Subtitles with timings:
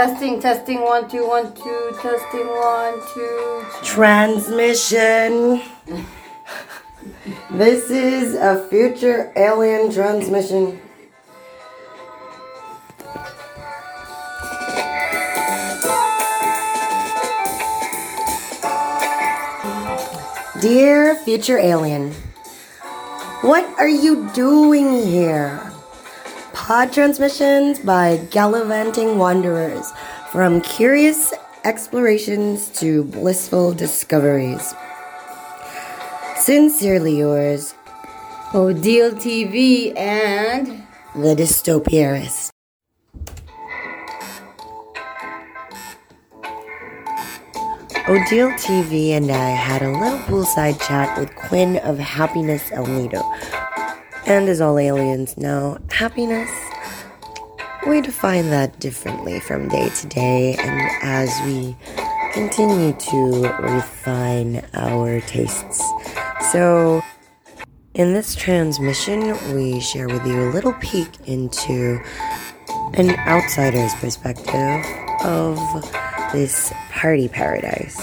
[0.00, 3.62] Testing, testing, one, two, one, two, testing, one, two.
[3.82, 5.60] Transmission.
[7.50, 10.80] this is a future alien transmission.
[20.62, 22.12] Dear future alien,
[23.42, 25.69] what are you doing here?
[26.70, 29.90] Pod transmissions by gallivanting wanderers
[30.30, 31.34] from curious
[31.64, 34.72] explorations to blissful discoveries.
[36.36, 37.74] Sincerely yours,
[38.54, 40.86] Odile TV and.
[41.16, 42.50] the dystopiarist.
[48.06, 53.24] Odile TV and I had a little poolside chat with Quinn of Happiness El Nido.
[54.26, 56.50] And as all aliens know, happiness,
[57.86, 61.76] we define that differently from day to day and as we
[62.32, 65.82] continue to refine our tastes.
[66.52, 67.02] So,
[67.94, 72.00] in this transmission, we share with you a little peek into
[72.94, 74.84] an outsider's perspective
[75.24, 75.58] of
[76.32, 77.98] this party paradise.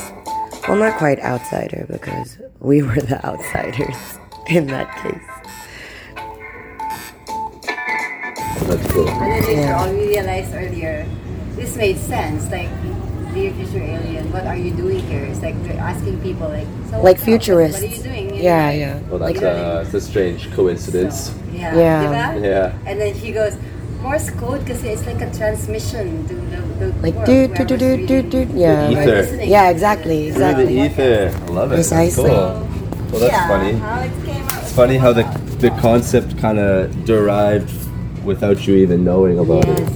[0.67, 5.36] Well, not quite outsider because we were the outsiders in that case.
[8.67, 9.07] That's cool.
[9.07, 9.79] And then later Yeah.
[9.81, 11.05] on, we realized earlier,
[11.55, 12.49] this made sense.
[12.51, 12.69] Like,
[13.33, 15.23] dear future alien, what are you doing here?
[15.25, 17.25] It's like they're asking people, like, so Like what's up?
[17.25, 17.81] futurists.
[17.81, 18.25] What are you doing?
[18.35, 18.99] You Yeah, know, yeah.
[19.09, 21.31] Well, that's, uh, that's a strange coincidence.
[21.53, 21.75] Yeah.
[21.75, 22.35] Yeah.
[22.35, 22.73] Yeah.
[22.85, 23.55] And then he goes,
[24.01, 27.75] Morse code kasi it's like a transmission to the, the Like world, do do do
[27.81, 28.53] do do do.
[28.53, 28.88] Yeah.
[28.88, 29.16] The ether.
[29.25, 29.50] listening.
[29.50, 31.33] Yeah, exactly, Through the ether.
[31.33, 31.77] I love it.
[31.81, 32.29] That's Precisely.
[32.29, 32.61] Cool.
[33.09, 33.73] Well, that's yeah, funny.
[33.73, 34.61] How it came out.
[34.61, 35.23] It's funny how the
[35.57, 37.73] the concept kind of derived
[38.27, 39.89] without you even knowing about it.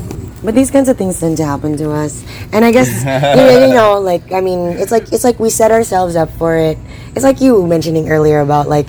[0.44, 2.90] But these kinds of things tend to happen to us, and I guess
[3.38, 6.32] you know, you know, like I mean, it's like it's like we set ourselves up
[6.42, 6.80] for it.
[7.14, 8.88] It's like you mentioning earlier about like,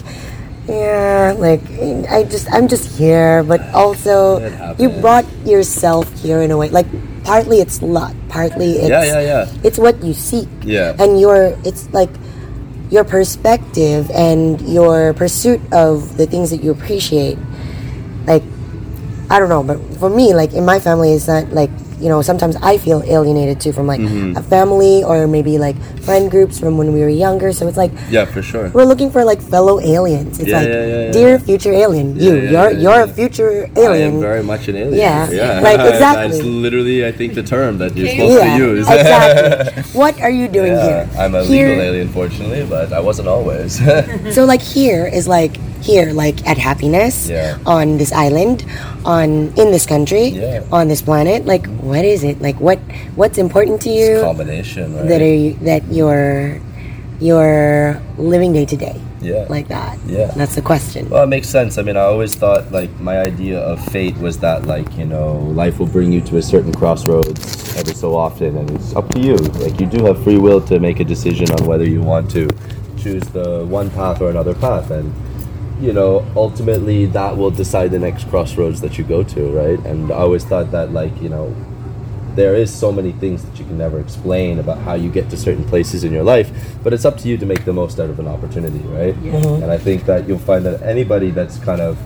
[0.66, 1.60] yeah, like
[2.08, 4.40] I just I'm just here, but also
[4.78, 6.70] you brought yourself here in a way.
[6.70, 6.86] Like
[7.24, 9.60] partly it's luck, partly it's Yeah, yeah, yeah.
[9.62, 10.48] it's what you seek.
[10.64, 10.96] Yeah.
[10.98, 12.10] and your it's like
[12.88, 17.38] your perspective and your pursuit of the things that you appreciate
[18.26, 18.42] like
[19.32, 22.20] I don't know, but for me, like in my family, it's not like you know.
[22.20, 24.36] Sometimes I feel alienated too from like Mm-hmm.
[24.36, 27.48] a family or maybe like friend groups from when we were younger.
[27.52, 28.68] So it's like Yeah, for sure.
[28.76, 30.38] we're looking for like fellow aliens.
[30.40, 31.12] It's Yeah, like, yeah, yeah, yeah.
[31.16, 33.12] dear future alien, you, Yeah, yeah, you're yeah, you're yeah.
[33.12, 33.78] a future alien.
[33.78, 34.14] I alien.
[34.16, 35.00] am very much an alien.
[35.00, 35.60] Yeah, yeah.
[35.68, 36.28] like, exactly.
[36.28, 38.84] That's literally, I think, the term that you're supposed yeah, to use.
[38.90, 39.82] exactly.
[40.00, 41.08] what are you doing yeah, here?
[41.16, 43.80] I'm a Here- legal alien, fortunately, but I wasn't always.
[44.36, 47.58] So like here is like here, like at happiness Yeah.
[47.66, 48.64] on this island,
[49.04, 50.62] on in this country, Yeah.
[50.72, 51.44] on this planet.
[51.46, 52.40] Like what is it?
[52.40, 52.78] Like what
[53.16, 54.20] what's important to you?
[54.22, 55.08] combination, right?
[55.08, 56.60] that are that you're
[57.20, 59.46] you're living day to day yeah.
[59.48, 60.32] like that Yeah.
[60.34, 61.78] that's the question Well, it makes sense.
[61.78, 65.38] I mean, I always thought like my idea of fate was that like you know
[65.54, 67.38] life will bring you to a certain crossroads
[67.78, 69.36] every so often, and it's up to you.
[69.62, 72.48] Like you do have free will to make a decision on whether you want to
[72.98, 75.12] choose the one path or another path, and
[75.82, 79.78] you know ultimately that will decide the next crossroads that you go to, right?
[79.80, 81.54] And I always thought that like you know
[82.34, 85.36] there is so many things that you can never explain about how you get to
[85.36, 86.50] certain places in your life
[86.82, 89.14] but it's up to you to make the most out of an opportunity right?
[89.16, 89.62] Mm-hmm.
[89.62, 91.98] And i think that you'll find that anybody that's kind of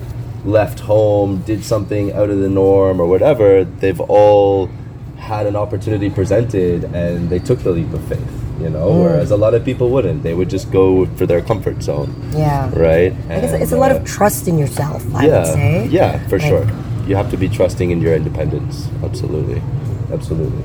[0.44, 4.68] left home did something out of the norm or whatever they've all
[5.16, 9.36] had an opportunity presented and they took the leap of faith you know whereas a
[9.36, 13.44] lot of people wouldn't they would just go for their comfort zone yeah right And,
[13.62, 16.48] it's a lot uh, of trust in yourself i yeah, would say Yeah, for Like-
[16.48, 16.66] sure.
[17.06, 18.88] You have to be trusting in your independence.
[19.04, 19.62] Absolutely.
[20.10, 20.64] Absolutely.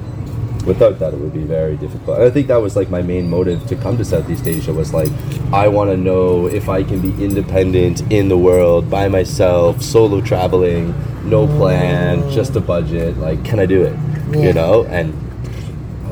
[0.65, 2.17] Without that, it would be very difficult.
[2.17, 4.91] And I think that was like my main motive to come to Southeast Asia was
[4.91, 5.11] like,
[5.53, 10.19] I want to know if I can be independent in the world by myself, solo
[10.19, 10.95] traveling,
[11.29, 13.17] no plan, just a budget.
[13.19, 13.95] Like, can I do it?
[14.31, 14.41] Yeah.
[14.47, 14.85] You know?
[14.85, 15.13] And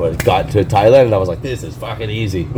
[0.02, 2.44] I got to Thailand and I was like, this is fucking easy.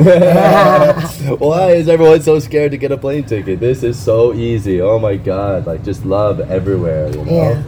[1.39, 3.61] Why is everyone so scared to get a plane ticket?
[3.61, 4.81] This is so easy.
[4.81, 5.67] Oh my god.
[5.67, 7.33] Like just love everywhere, you know?
[7.33, 7.63] yeah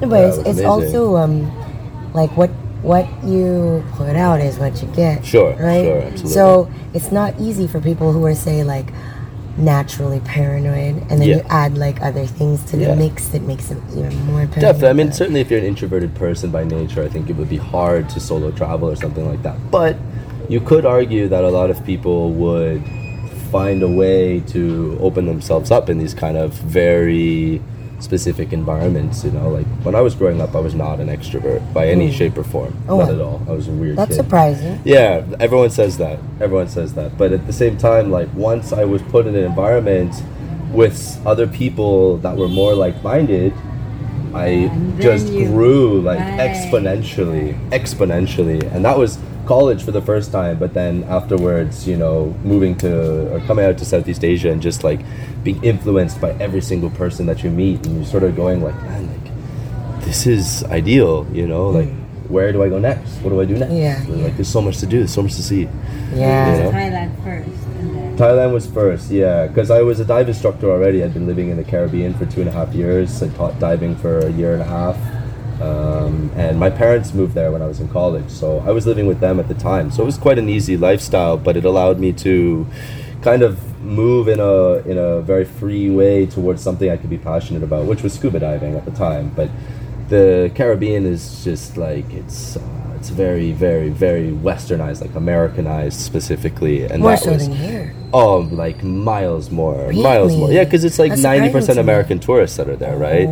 [0.00, 1.46] but Yeah, it's, it it's also um
[2.12, 2.50] like what
[2.82, 6.32] what you put out is what you get Sure, right sure, absolutely.
[6.32, 8.86] so it's not easy for people who are say like
[9.58, 11.36] naturally paranoid and then Yeah.
[11.36, 12.88] you add like other things to Yeah.
[12.88, 14.88] the mix that makes it even more paranoid Definitely.
[14.88, 17.58] I mean, certainly if you're an introverted person by nature, I think it would be
[17.58, 19.56] hard to solo travel or something like that.
[19.70, 19.96] But
[20.48, 22.82] you could argue that a lot of people would
[23.50, 27.60] find a way to open themselves up in these kind of very
[28.02, 29.24] specific environments.
[29.24, 32.10] You know, like when I was growing up, I was not an extrovert by any
[32.10, 32.12] mm.
[32.12, 32.76] shape or form.
[32.88, 33.42] Oh, not at all.
[33.48, 34.16] I was a weird That's kid.
[34.16, 34.80] surprising.
[34.84, 36.18] Yeah, everyone says that.
[36.40, 37.16] Everyone says that.
[37.16, 40.14] But at the same time, like once I was put in an environment
[40.70, 43.52] with other people that were more like-minded,
[44.34, 46.40] I just you- grew like Right.
[46.40, 50.58] exponentially, exponentially, and that was college for the first time.
[50.58, 54.84] But then afterwards, you know, moving to or coming out to Southeast Asia and just
[54.84, 55.00] like
[55.42, 58.74] being influenced by every single person that you meet, and you're sort of going like,
[58.82, 61.88] man, like this is ideal, you know, like.
[61.88, 61.98] Mm.
[62.28, 63.16] Where do I go next?
[63.16, 63.74] What do I do next?
[63.74, 64.98] Yeah, Like, there's so much to do.
[65.00, 65.62] There's so much to see.
[66.14, 66.56] Yeah.
[66.56, 66.70] Yeah.
[66.70, 71.04] Thailand first, and then Thailand was first, yeah, because I was a dive instructor already.
[71.04, 73.22] I'd been living in the Caribbean for two and a half years.
[73.22, 74.96] I taught diving for a year and a half,
[75.62, 79.06] um, and my parents moved there when I was in college, so I was living
[79.06, 79.90] with them at the time.
[79.90, 82.66] So it was quite an easy lifestyle, but it allowed me to
[83.22, 87.18] kind of move in a in a very free way towards something I could be
[87.18, 89.30] passionate about, which was scuba diving at the time.
[89.36, 89.50] But
[90.08, 92.56] the Caribbean is just like it's.
[92.56, 97.56] Uh, it's very, very, very westernized, like Americanized specifically, and More that so was than
[97.56, 97.94] here.
[98.12, 100.52] Oh, like miles more, miles more.
[100.52, 101.90] Yeah, because it's like That's ninety percent to me.
[101.90, 103.26] American tourists that are there, right?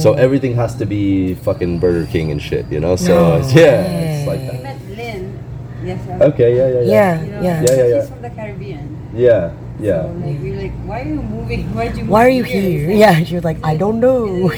[0.00, 0.14] So oh.
[0.14, 2.96] everything has to be fucking Burger King and shit, you know.
[2.96, 4.62] So No it's- yeah, it's like that.
[4.64, 5.38] met Lynn.
[5.84, 6.00] Yes.
[6.08, 7.62] I- Okay, yeah, yeah, yeah, Yeah, You know, yeah.
[7.62, 8.00] Yeah, yeah, yeah.
[8.00, 9.10] She's from the Caribbean.
[9.14, 10.02] yeah, yeah.
[10.02, 11.62] So like we're like, why are you moving?
[11.76, 12.04] Why'd you?
[12.06, 12.90] Why are you here?
[12.90, 14.50] Yeah, she was like, I don't know.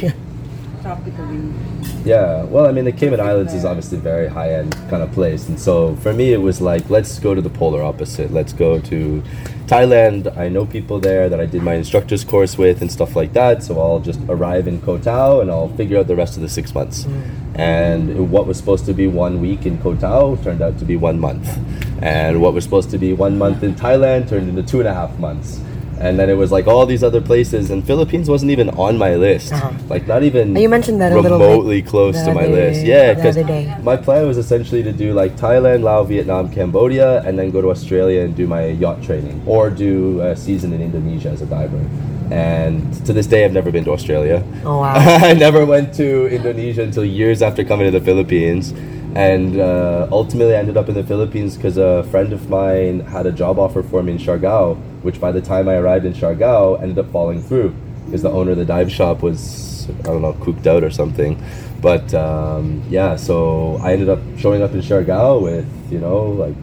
[0.80, 1.52] Tropically.
[2.04, 5.10] Yeah, well, I mean, the Cayman Islands is obviously a very high end kind of
[5.12, 5.48] place.
[5.48, 8.30] And so for me, it was like, let's go to the polar opposite.
[8.30, 9.22] Let's go to
[9.66, 10.36] Thailand.
[10.36, 13.62] I know people there that I did my instructor's course with and stuff like that.
[13.62, 16.48] So I'll just arrive in Koh Tao and I'll figure out the rest of the
[16.48, 17.04] six months.
[17.04, 17.58] Mm.
[17.58, 20.96] And what was supposed to be one week in Koh Tao turned out to be
[20.96, 21.58] one month.
[22.02, 24.92] And what was supposed to be one month in Thailand turned into two and a
[24.92, 25.58] half months.
[26.00, 29.14] And then it was like all these other places, and Philippines wasn't even on my
[29.14, 29.52] list.
[29.52, 29.72] Uh-huh.
[29.88, 32.84] Like, not even You mentioned that a little bit remotely close to my list.
[32.84, 33.36] Yeah, because
[33.82, 37.70] my plan was essentially to do like Thailand, Laos, Vietnam, Cambodia, and then go to
[37.70, 41.84] Australia and do my yacht training, or do a season in Indonesia as a diver.
[42.30, 44.42] And to this day, I've never been to Australia.
[44.64, 44.94] Oh, wow.
[44.96, 48.72] I never went to Indonesia until years after coming to the Philippines.
[49.14, 53.26] And uh, ultimately, I ended up in the Philippines because a friend of mine had
[53.26, 56.82] a job offer for me in Siargao, which by the time I arrived in Siargao
[56.82, 60.32] ended up falling through because the owner of the dive shop was, I don't know,
[60.34, 61.42] cooped out or something.
[61.82, 66.54] But um, yeah, so I ended up showing up in Siargao with, you know, like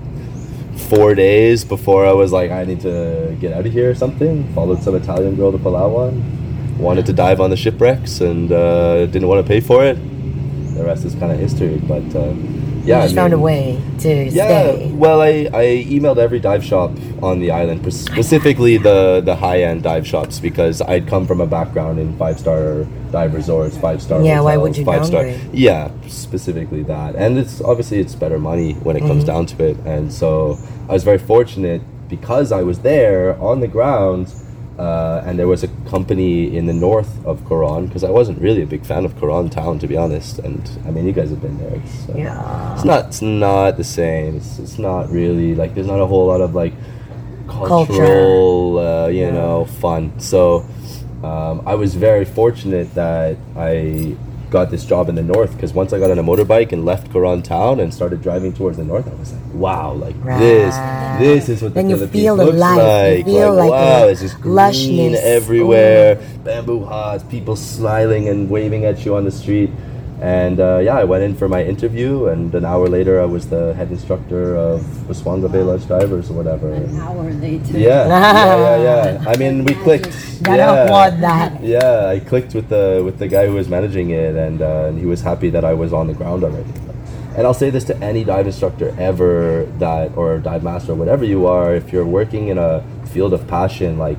[0.90, 4.52] four days before I was like, I need to get out of here or something.
[4.56, 6.78] Followed some Italian girl to Palawan.
[6.80, 9.96] Wanted to dive on the shipwrecks and uh, didn't want to pay for it.
[10.74, 11.78] The rest is kind of history.
[11.78, 12.34] But uh,
[12.86, 14.92] yeah, you just I found a way to Yeah, stay.
[14.94, 16.92] well, I, I emailed every dive shop
[17.22, 21.48] on the island, specifically the, the high end dive shops, because I'd come from a
[21.48, 25.26] background in five star dive resorts, five star Yeah, why hotels, would you five star.
[25.54, 29.08] Yeah, specifically that, and it's obviously it's better money when it Mm-hmm.
[29.10, 30.58] comes down to it, and so
[30.90, 34.34] I was very fortunate because I was there on the ground.
[34.82, 38.64] Uh, and there was a company in the north of Coron because I wasn't really
[38.64, 40.34] a big fan of Coron town to be honest.
[40.48, 41.76] And I mean, you guys have been there.
[41.84, 42.74] It's, uh, Yeah.
[42.76, 46.26] it's not it's not the same it's, it's not really like there's not a whole
[46.34, 46.74] lot of like
[47.48, 50.40] cultural uh, you know fun so
[51.30, 54.16] um, i was very fortunate that i
[54.52, 57.10] got this job in the north because once i got on a motorbike and left
[57.12, 61.18] Coron town and started driving towards the north i was like wow like this Right.
[61.20, 62.56] this is what the Then you Philippines feel the looks.
[62.56, 65.22] You like feel like wow it's just green lushness.
[65.24, 69.70] everywhere bamboo huts people smiling and waving at you on the street
[70.22, 73.50] and uh, yeah, I went in for my interview, and an hour later, I was
[73.50, 76.72] the head instructor of Busuanga Bay Lodge Divers or whatever.
[76.72, 77.78] An hour later.
[77.78, 79.26] Yeah, yeah, yeah, yeah.
[79.28, 80.44] I mean, we clicked.
[80.44, 80.84] Gotta yeah.
[80.84, 81.64] applaud that.
[81.64, 85.00] Yeah, I clicked with the with the guy who was managing it, and, uh, and
[85.00, 86.72] he was happy that I was on the ground already.
[87.36, 91.48] And I'll say this to any dive instructor ever that, or dive master, whatever you
[91.48, 94.18] are, if you're working in a field of passion, like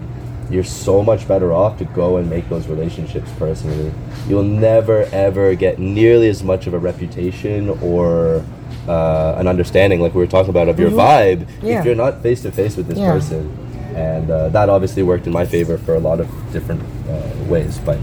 [0.52, 3.90] you're so much better off to go and make those relationships personally.
[4.28, 8.44] You'll never ever get nearly as much of a reputation or
[8.88, 11.78] uh, an understanding, like we were talking about, of your vibe Yeah.
[11.80, 13.12] if you're not face to face with this Yeah.
[13.12, 13.58] person.
[13.94, 17.78] And uh, that obviously worked in my favor for a lot of different uh, ways.
[17.78, 17.98] But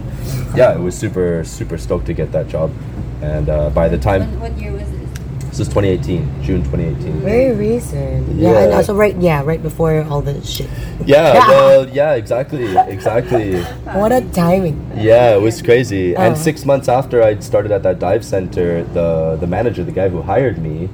[0.55, 2.71] yeah, it was super, super stoked to get that job.
[3.21, 4.98] And uh, by the time, When, what year was this?
[5.49, 7.19] This is 2018, June 2018.
[7.21, 8.27] Very recent.
[8.35, 8.51] Yeah.
[8.51, 8.59] Yeah.
[8.65, 9.15] and also right.
[9.17, 10.69] Yeah, right before all the shit.
[11.05, 11.47] Yeah, Yeah.
[11.49, 13.61] well, yeah, exactly, exactly.
[13.97, 14.77] What a timing.
[14.95, 16.15] Yeah, it was crazy.
[16.15, 16.21] Oh.
[16.21, 20.09] And six months after I'd started at that dive center, the the manager, the guy
[20.09, 20.89] who hired me,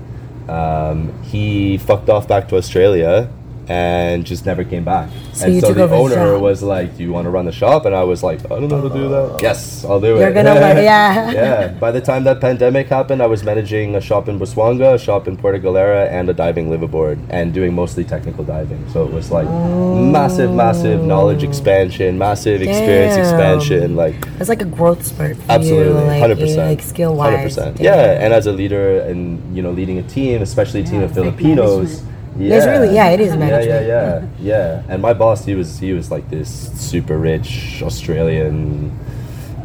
[0.48, 3.30] um, he fucked off back to Australia,
[3.68, 5.10] and just never came back.
[5.34, 6.42] So and so the owner job.
[6.42, 8.68] was like, "Do you want to run the shop?" And I was like, "I don't
[8.68, 10.34] know how to do that." Yes, I'll do You're it.
[10.34, 11.32] gonna learn, yeah.
[11.32, 11.68] yeah.
[11.70, 15.28] By the time that pandemic happened, I was managing a shop in Busuanga, a shop
[15.28, 18.88] in Puerto Galera, and a diving liveaboard, and doing mostly technical diving.
[18.90, 19.96] So it was like oh.
[19.96, 25.38] massive, massive knowledge expansion, massive experience expansion, like It's like a growth spurt.
[25.38, 26.70] For Absolutely, hundred eh, percent.
[26.70, 27.32] like skill wise.
[27.32, 27.80] Hundred percent.
[27.80, 31.06] Yeah, and as a leader and you know leading a team, especially a team Yeah,
[31.06, 32.04] of it's like Filipinos.
[32.38, 32.56] Yeah.
[32.58, 33.88] It's really- yeah, it is Yeah, management.
[33.88, 34.82] yeah, yeah, yeah.
[34.89, 38.92] And my boss, he was he was like this super rich Australian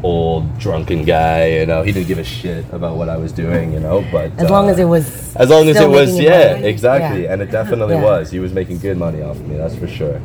[0.02, 1.46] old drunken guy.
[1.58, 3.72] You know, he didn't give a shit about what I was doing.
[3.72, 5.36] You know, but as long uh, as it was.
[5.36, 6.68] as long as it was, yeah, money.
[6.68, 7.32] exactly, Yeah.
[7.32, 8.02] and it definitely Yeah.
[8.04, 8.30] was.
[8.30, 9.56] He was making good money off of me.
[9.56, 10.20] That's for sure.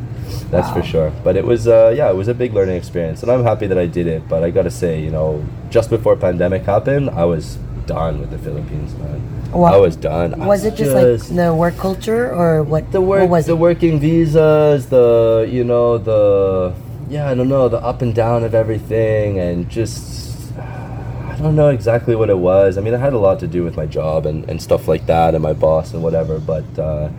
[0.52, 1.12] That's for sure.
[1.24, 3.78] But it was, uh, yeah, it was a big learning experience, and I'm happy that
[3.78, 4.22] I did it.
[4.30, 8.38] But I gotta say, you know, just before pandemic happened, I was done with the
[8.38, 9.22] Philippines, man.
[9.56, 10.34] What- I was done.
[10.42, 12.92] I Was it just, like the work culture or what?
[12.92, 13.60] the what work, was the it?
[13.60, 16.74] working visas, the you know the
[17.10, 21.70] yeah, I don't know the up and down of everything, and just I don't know
[21.70, 22.78] exactly what it was.
[22.78, 25.06] I mean, it had a lot to do with my job and, and stuff like
[25.08, 26.40] that, and my boss and whatever.
[26.40, 27.10] But uh,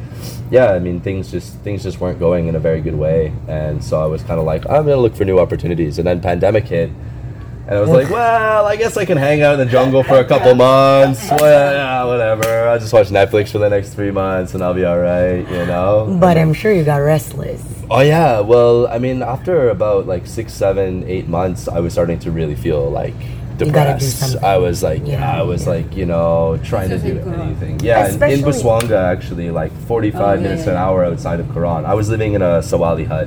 [0.50, 3.82] yeah, I mean, things just things just weren't going in a very good way, and
[3.82, 6.64] so I was kind of like, I'm gonna look for new opportunities, and then pandemic
[6.68, 6.90] hit.
[7.68, 10.18] And I was like, well, I guess I can hang out in the jungle for
[10.18, 11.28] a couple months.
[11.28, 12.68] Well, yeah, whatever.
[12.68, 15.66] I'll just watch Netflix for the next three months and I'll be all right, you
[15.66, 16.16] know?
[16.20, 17.62] But I'm sure you got restless.
[17.90, 22.18] Oh yeah, well, I mean, after about like six, seven, eight months, I was starting
[22.20, 23.14] to really feel like
[23.58, 24.36] You depressed.
[24.44, 25.70] I was like, yeah, Yeah, I was yeah.
[25.72, 27.80] like, you know, trying to do anything.
[27.80, 30.76] Yeah, in, in Busuanga, actually, like 45 Oh, yeah, minutes to yeah.
[30.76, 31.84] an hour outside of Coron.
[31.84, 33.26] I was living in a Sawali hut,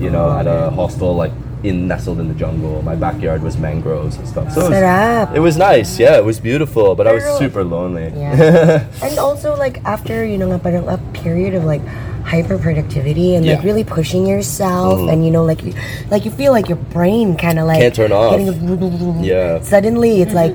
[0.00, 1.32] you know, Oh, at a hostel, like
[1.62, 2.80] in nestled in the jungle.
[2.82, 4.52] My backyard was mangroves and stuff.
[4.52, 5.98] So it was, it was nice.
[5.98, 8.12] Yeah, it was beautiful, but I was super lonely.
[8.16, 8.86] Yeah.
[9.02, 11.82] and also like after you know parang a period of like
[12.24, 15.12] hyper productivity and like really pushing yourself Mhm.
[15.12, 15.72] and you know like you,
[16.10, 18.36] like you feel like your brain kind of like Can't turn off.
[18.36, 19.60] getting- Yeah.
[19.62, 20.54] suddenly it's like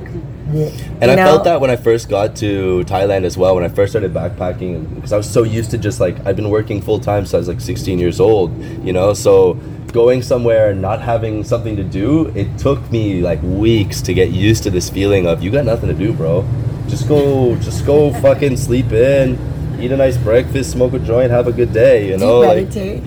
[1.01, 1.25] And I know?
[1.25, 3.55] felt that when I first got to Thailand as well.
[3.55, 6.49] When I first started backpacking, because I was so used to just like I've been
[6.49, 8.53] working full time since I was like 16 years old,
[8.85, 9.13] you know.
[9.13, 9.57] So
[9.95, 14.29] going somewhere and not having something to do, it took me like weeks to get
[14.29, 16.45] used to this feeling of you got nothing to do, bro.
[16.89, 19.39] Just go, just go, fucking sleep in,
[19.79, 22.41] eat a nice breakfast, smoke a joint, have a good day, you know.
[22.41, 23.03] you Like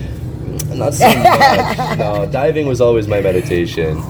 [0.79, 1.99] not so much.
[1.99, 4.03] no, diving was always my meditation.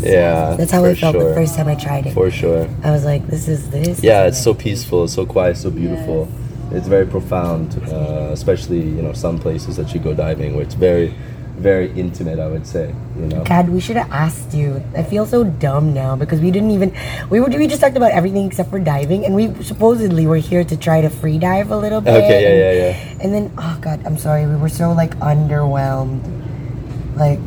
[0.00, 1.28] Yeah, That's how I felt sure.
[1.28, 2.12] the first time I tried it.
[2.12, 2.68] For sure.
[2.82, 4.02] I was like, this is this.
[4.02, 6.28] Yeah, is it's so peaceful, it's so quiet, so beautiful.
[6.72, 10.74] It's very profound, uh, especially you know some places that you go diving where it's
[10.74, 11.14] very,
[11.56, 12.38] very intimate.
[12.38, 13.44] I would say, you know.
[13.44, 14.82] God, we should have asked you.
[14.96, 16.94] I feel so dumb now because we didn't even
[17.30, 20.64] we were we just talked about everything except for diving, and we supposedly were here
[20.64, 22.14] to try to free dive a little bit.
[22.14, 22.72] Okay, yeah, and, yeah,
[23.16, 23.22] yeah.
[23.24, 26.20] And then, oh God, I'm sorry, we were so like underwhelmed.
[27.16, 27.40] Like,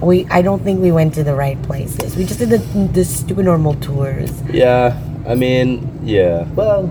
[0.00, 2.16] we I don't think we went to the right places.
[2.16, 2.58] We just did the
[2.92, 4.30] the stupid normal tours.
[4.50, 4.94] Yeah,
[5.26, 6.46] I mean, yeah.
[6.54, 6.88] Well,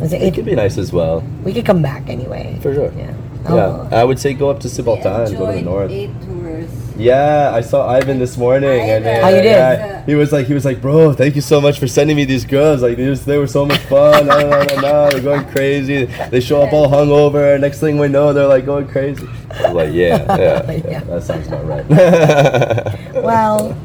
[0.00, 2.58] Was it, it could be nice as well, we could come back anyway.
[2.60, 2.92] for sure.
[2.98, 3.14] Yeah.
[3.54, 3.88] Yeah.
[3.92, 5.90] I would say go up to Sibaltan, go to the north.
[5.90, 6.68] eight tours.
[6.98, 9.44] Yeah, I saw Ivan this morning, and uh, How you did?
[9.44, 12.24] yeah, he was like, he was like, bro, thank you so much for sending me
[12.24, 12.80] these girls.
[12.80, 14.26] Like, they, was, they were so much fun.
[14.26, 16.06] no, no, no, no, they're going crazy.
[16.30, 17.60] They show up all hungover.
[17.60, 19.28] Next thing we know, they're like going crazy.
[19.50, 21.00] I was like, yeah, yeah, yeah, Yeah.
[21.04, 21.84] that sounds about right.
[23.22, 23.76] Well,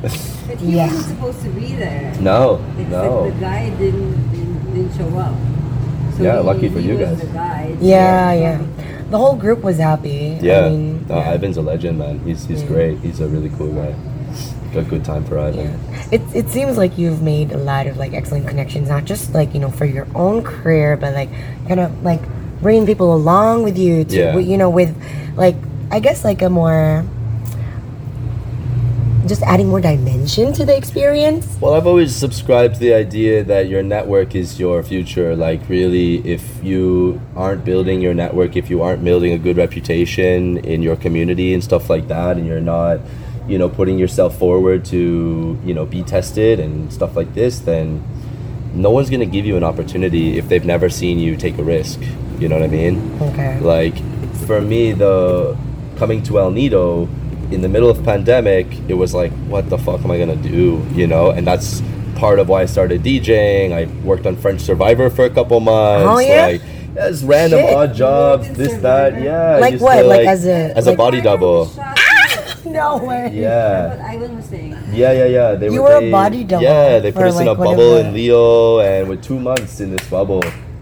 [0.47, 0.87] But he Yeah.
[0.87, 2.15] wasn't supposed to be there.
[2.21, 3.29] no, Except no.
[3.29, 5.35] the guy didn't, didn't, didn't show up.
[6.17, 7.19] So Yeah, he- lucky for he you was guys.
[7.19, 7.77] The guide.
[7.81, 8.61] yeah, yeah.
[9.11, 10.39] The whole group was happy.
[10.41, 11.33] Yeah, I mean, no, yeah.
[11.33, 12.19] Ivan's a legend, man.
[12.19, 12.97] He's he's great.
[12.99, 13.93] He's a really cool guy.
[14.73, 15.77] Got good time for Ivan.
[16.11, 19.53] It, it seems like you've made a lot of like excellent connections, not just like
[19.53, 21.29] you know for your own career, but like
[21.67, 22.21] kind of like
[22.61, 24.37] bringing people along with you to Yeah.
[24.37, 24.95] you know with
[25.35, 25.55] like
[25.91, 27.03] I guess like a more
[29.27, 31.57] just adding more dimension to the experience.
[31.59, 35.35] Well, I've always subscribed to the idea that your network is your future.
[35.35, 40.57] Like, really, if you aren't building your network, if you aren't building a good reputation
[40.57, 42.99] in your community and stuff like that, and you're not,
[43.47, 48.03] you know, putting yourself forward to, you know, be tested and stuff like this, then
[48.73, 51.63] no one's going to give you an opportunity if they've never seen you take a
[51.63, 51.99] risk.
[52.39, 53.21] You know what I mean?
[53.21, 53.59] Okay.
[53.59, 53.95] Like
[54.45, 55.57] for me, the
[55.97, 57.07] coming to El Nido
[57.51, 60.85] in the middle of pandemic, it was like, what the fuck am I gonna do?
[60.93, 61.81] You know, and that's
[62.15, 63.71] part of why I started DJing.
[63.73, 66.07] I worked on French Survivor for a couple months.
[66.09, 66.45] Oh, yeah?
[66.45, 66.61] Like,
[66.95, 67.73] just random Shit.
[67.73, 69.25] odd jobs, this, did that, Survivor?
[69.25, 69.57] yeah.
[69.57, 70.01] Like what?
[70.01, 71.71] to, Like as a- as like- a body double.
[72.63, 73.31] No way.
[73.33, 73.89] Yeah.
[73.89, 74.77] What Ivan was saying.
[74.93, 75.55] Yeah, yeah, yeah.
[75.55, 77.67] They You were were a body double Yeah, they put us in a like, one
[77.69, 80.41] of bubble in Lio, and with two months in this bubble,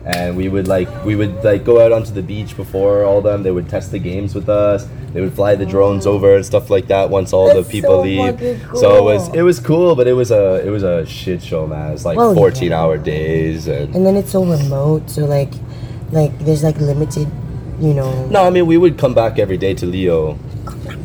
[0.10, 3.44] and we would like we would like go out onto the beach before all them.
[3.44, 4.88] They would test the games with us.
[5.14, 7.98] They would fly the drones over and stuff like that once all That's the people
[7.98, 8.32] so leave.
[8.34, 11.44] fucking So it was it was cool, but it was a it was a shit
[11.44, 11.92] show, man.
[11.94, 12.80] It's like Well, 14 yeah.
[12.80, 13.96] hour days and.
[13.96, 15.52] And then it's so remote, so like,
[16.12, 17.28] like there's like limited,
[17.80, 18.26] you know.
[18.28, 20.38] No, I mean we would come back every day to Lio.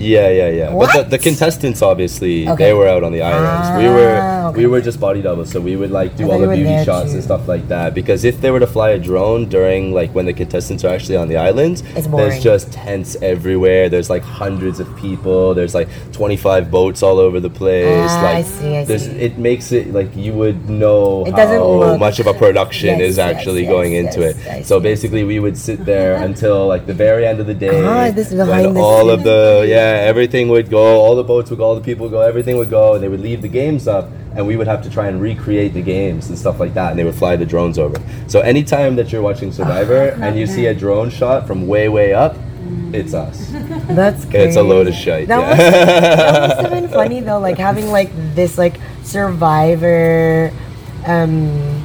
[0.05, 0.71] Yeah, yeah, yeah.
[0.81, 2.65] But the, the contestants obviously Okay.
[2.65, 3.67] they were out on the islands.
[3.83, 4.59] we were Ah, okay.
[4.61, 7.15] we were just body doubles, so we would like do all the beauty shots too.
[7.17, 7.95] and stuff like that.
[7.95, 11.17] Because if they were to fly a drone during like when the contestants are actually
[11.17, 11.83] on the islands,
[12.19, 13.89] there's just tents everywhere.
[13.89, 15.55] There's like hundreds of people.
[15.55, 18.11] There's like 25 boats all over the place.
[18.11, 19.11] Ah, like I see, I see.
[19.27, 23.19] it makes it like you would know It how much of a production Yes, is
[23.19, 24.47] actually yes, going into yes, it.
[24.51, 27.81] I So basically we would sit there until like the very end of the day
[27.85, 31.51] Ah, this when behind the all of the yeah everything would go all the boats
[31.51, 33.49] would go all the people would go everything would go and they would leave the
[33.49, 36.75] games up and we would have to try and recreate the games and stuff like
[36.75, 37.97] that and they would fly the drones over
[38.27, 42.13] so anytime that you're watching survivor and you see a drone shot from way way
[42.13, 42.37] up
[42.93, 44.39] it's us That's crazy.
[44.49, 45.49] it's a load of shit That, yeah.
[45.49, 50.53] must, that must have been funny though, like having like this like survivor,
[51.07, 51.85] um,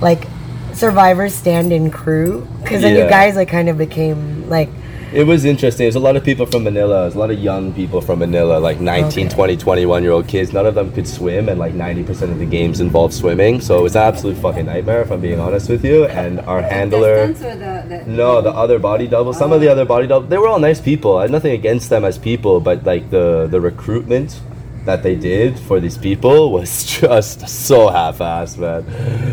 [0.00, 0.26] like
[0.74, 4.68] survivor stand-in crew, because then you guys like kind of became like
[5.12, 5.84] It was interesting.
[5.84, 7.02] There's a lot of people from Manila.
[7.02, 9.34] There's a lot of young people from Manila, like 19, Okay.
[9.34, 10.52] 20, 21 year old kids.
[10.52, 13.60] None of them could swim, and like 90% of the games involved swimming.
[13.60, 16.04] So it was an absolute fucking nightmare, if I'm being honest with you.
[16.06, 17.22] And our handler.
[17.22, 19.38] Or the, the No, the other body doubles.
[19.38, 19.72] Some of the oh.
[19.72, 21.16] other body doubles, they were all nice people.
[21.16, 24.40] I had nothing against them as people, but like the the recruitment
[24.88, 28.82] that they did for these people was just so half-assed, man.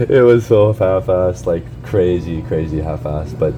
[0.09, 3.39] It was so half-assed, like crazy, crazy half-assed.
[3.39, 3.53] But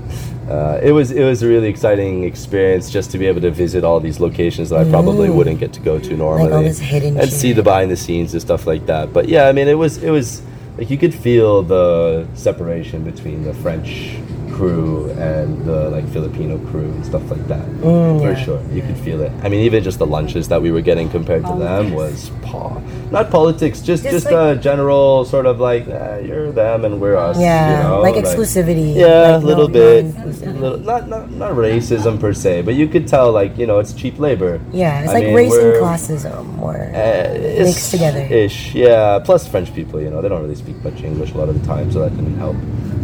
[0.47, 3.83] uh, it was it was a really exciting experience just to be able to visit
[3.83, 7.51] all these locations that I probably wouldn't get to go to normally, hidden and see
[7.51, 9.11] the behind the scenes and stuff like that.
[9.11, 10.43] But yeah, I mean, it was it was
[10.77, 14.19] like you could feel the separation between the French
[14.57, 17.65] crew and the like Filipino crew and stuff like that.
[17.81, 18.43] Mm, For yeah.
[18.43, 19.31] sure, you could feel it.
[19.43, 22.81] I mean, even just the lunches that we were getting compared to them was paw.
[23.11, 26.99] Not politics, just Just just, like- a general sort of like eh, you're them and
[26.99, 27.39] we're us.
[27.39, 28.01] yeah, you know?
[28.01, 28.95] like exclusivity.
[28.95, 30.05] Yeah, like, a little no- bit.
[30.47, 33.93] Little, not, not not racism per se, but you could tell like you know it's
[33.93, 34.59] cheap labor.
[34.73, 38.21] Yeah, it's I like mean, race and classism or uh, Mixed together.
[38.21, 39.19] Ish, yeah.
[39.19, 41.65] Plus French people, you know, they don't really speak much English a lot of the
[41.67, 42.55] time, so that didn't help.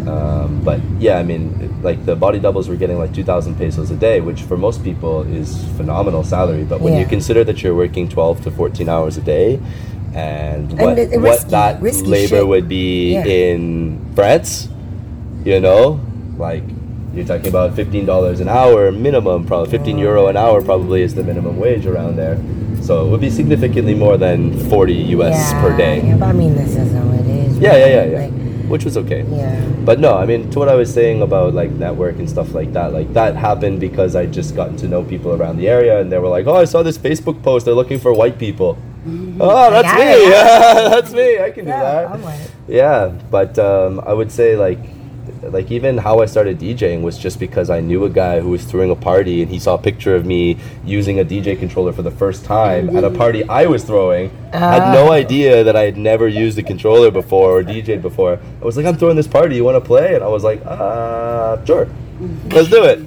[0.07, 3.89] Um, but yeah, I mean, like the body doubles were getting like two thousand pesos
[3.91, 6.63] a day, which for most people is phenomenal salary.
[6.65, 9.59] But when you consider that you're working twelve to fourteen hours a day,
[10.13, 12.47] and what it- it what that risky labor shit.
[12.47, 13.25] would be Yeah.
[13.25, 14.67] in France,
[15.45, 15.99] you know,
[16.37, 16.63] like
[17.15, 21.13] you're talking about fifteen dollars an hour minimum, probably fifteen euro an hour probably is
[21.15, 22.37] the minimum wage around there.
[22.81, 26.01] So it would be significantly more than forty US per day.
[26.05, 27.57] Yeah, but I mean, this is how it is.
[27.57, 28.19] Yeah, yeah, yeah, yeah.
[28.19, 28.31] Like,
[28.73, 29.23] Which was okay.
[29.29, 29.61] yeah.
[29.85, 32.73] But no, I mean, to what I was saying about like network and stuff like
[32.73, 36.11] that, like that happened because I just gotten to know people around the area, and
[36.11, 37.65] they were like, "Oh, I saw this Facebook post.
[37.65, 38.71] They're looking for white people."
[39.39, 40.29] Oh, that's Yeah, me.
[40.31, 40.89] yeah.
[40.93, 41.39] that's me.
[41.39, 42.21] I can do Yeah, that.
[42.21, 44.79] Like, Yeah, but um, I would say like,
[45.43, 48.63] like even how I started DJing was just because I knew a guy who was
[48.65, 52.01] throwing a party, and he saw a picture of me using a DJ controller for
[52.01, 54.31] the first time at a party I was throwing.
[54.53, 58.39] I had no idea that I had never used a controller before or DJed before.
[58.61, 59.55] I was like, I'm throwing this party.
[59.55, 60.15] You want to play?
[60.15, 61.87] And I was like, uh, sure,
[62.51, 62.99] let's do it.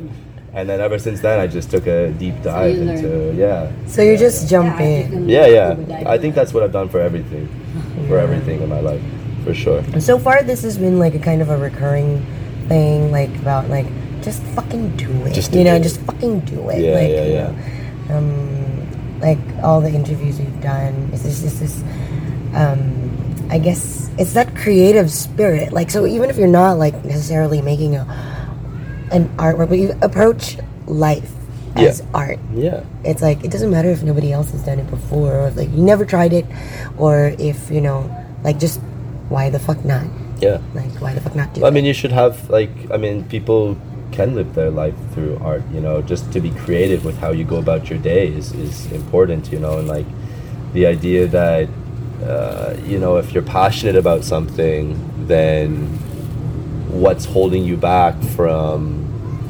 [0.57, 2.98] And then ever since then, I just took a deep dive learned.
[2.98, 3.70] into yeah.
[3.87, 5.29] so you're just jump in.
[5.29, 6.05] Yeah, yeah.
[6.07, 7.46] I think that's what I've done for everything,
[8.09, 9.02] for everything in my life,
[9.46, 9.78] for sure.
[9.94, 12.24] And so far, this has been like a kind of a recurring
[12.68, 13.87] thing, like about like
[14.22, 15.32] just fucking do it.
[15.32, 15.82] Just you do know, it.
[15.82, 16.80] just fucking do it.
[16.82, 18.09] Yeah, like, yeah, you yeah.
[18.11, 21.82] know, um, like all the interviews we've done, it's just this, this
[22.54, 25.72] um, I guess it's that creative spirit.
[25.72, 28.02] Like, so even if you're not like necessarily making a
[29.12, 31.30] an artwork, but you approach life
[31.76, 32.06] as Yeah.
[32.14, 32.38] art.
[32.52, 32.82] Yeah.
[33.04, 35.70] It's like it doesn't matter if nobody else has done it before, or if like
[35.70, 36.44] you never tried it,
[36.98, 38.11] or if you know,
[38.42, 38.80] like just
[39.28, 40.06] why the fuck not?
[40.40, 40.60] Yeah.
[40.74, 41.72] Like why the fuck not do I it?
[41.72, 42.70] mean, you should have like.
[42.90, 43.76] I mean, people
[44.12, 45.62] can live their life through art.
[45.72, 48.90] You know, just to be creative with how you go about your day is is
[48.92, 49.50] important.
[49.52, 50.06] You know, and like
[50.72, 51.68] the idea that
[52.24, 55.86] uh, you know if you're passionate about something, then
[56.90, 59.04] what's holding you back from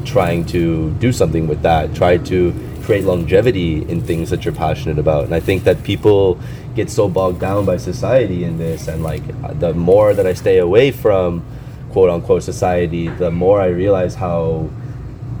[0.05, 1.93] trying to do something with that?
[1.95, 2.53] Try to
[2.87, 5.25] create longevity in things that you're passionate about.
[5.25, 6.39] And I think that people
[6.73, 9.25] get so bogged down by society in this, and like
[9.59, 11.45] the more that I stay away from
[11.91, 14.69] quote unquote society, the more I realize how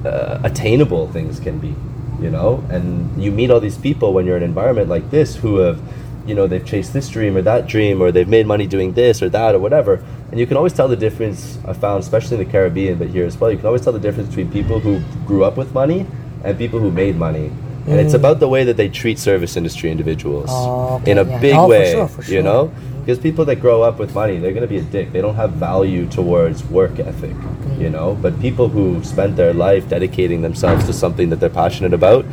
[0.03, 1.73] uh, attainable things can be,
[2.21, 2.65] you know?
[2.69, 2.89] And
[3.23, 5.79] you meet all these people when you're in an environment like this who have
[6.27, 9.23] you know they've chased this dream or that dream or they've made money doing this
[9.23, 12.43] or that or whatever and you can always tell the difference i found especially in
[12.43, 14.99] the caribbean but here as well you can always tell the difference between people who
[15.25, 16.05] grew up with money
[16.43, 17.51] and people who made money.
[17.87, 21.23] And it's about the way that they treat service industry individuals Oh, okay, in a
[21.23, 21.39] yeah.
[21.39, 22.69] big Oh, for way sure, for you know?
[22.99, 25.13] Because people that grow up with money they're going to be a dick.
[25.13, 27.81] They don't have value towards work ethic Mm-hmm.
[27.81, 28.17] you know?
[28.21, 32.25] But people who spent their life dedicating themselves to something that they're passionate about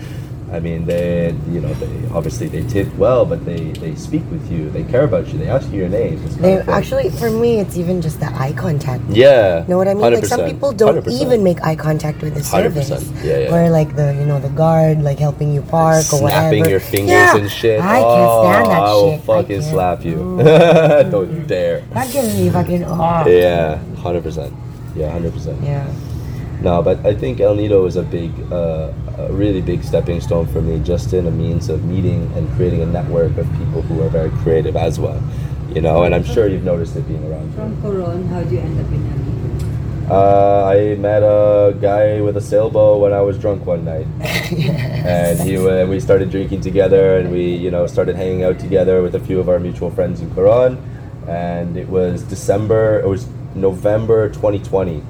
[0.55, 4.45] i mean they you know they obviously they tip well but they they speak with
[4.53, 6.15] you they care about you they ask you your name
[6.45, 9.03] They actually, for me, it's even just the eye contact.
[9.09, 10.13] yeah You know what I mean?
[10.15, 11.23] Like some people don't 100%.
[11.23, 12.91] even make eye contact with the 100%, service.
[13.25, 13.53] yeah, yeah.
[13.53, 16.49] Where like the you know the guard like helping you park or whatever.
[16.55, 19.25] snapping your fingers Yeah, and shit I can't oh, stand that oh, i will shit.
[19.33, 21.11] Fucking slap you mm.
[21.15, 23.25] don't dare That gives me fucking oh.
[23.27, 24.53] yeah 100%
[24.95, 26.14] yeah 100% Yeah.
[26.65, 30.47] No, but I think El Nido is a big, uh, a really big stepping stone
[30.47, 34.01] for me, just in a means of meeting and creating a network of people who
[34.03, 35.23] are very creative as well.
[35.75, 37.55] You know, and I'm sure you've noticed it being around.
[37.55, 40.15] From Coron, how do you end up in LA?
[40.15, 45.39] Uh, I met a guy with a sailboat when I was drunk one night, and
[45.41, 49.15] he wa- we started drinking together, and we you know started hanging out together with
[49.15, 50.79] a few of our mutual friends in Coron,
[51.29, 55.03] and it was December, it was November 2020,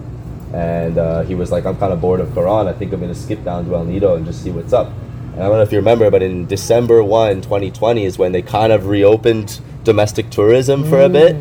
[0.55, 2.69] and uh, he was like, I'm kind of bored of Coron.
[2.69, 4.89] I think I'm gonna skip down to El Nido and just see what's up.
[5.35, 8.41] And I don't know if you remember, but in December 1, 2020 is when they
[8.43, 11.35] kind of reopened domestic tourism for a bit.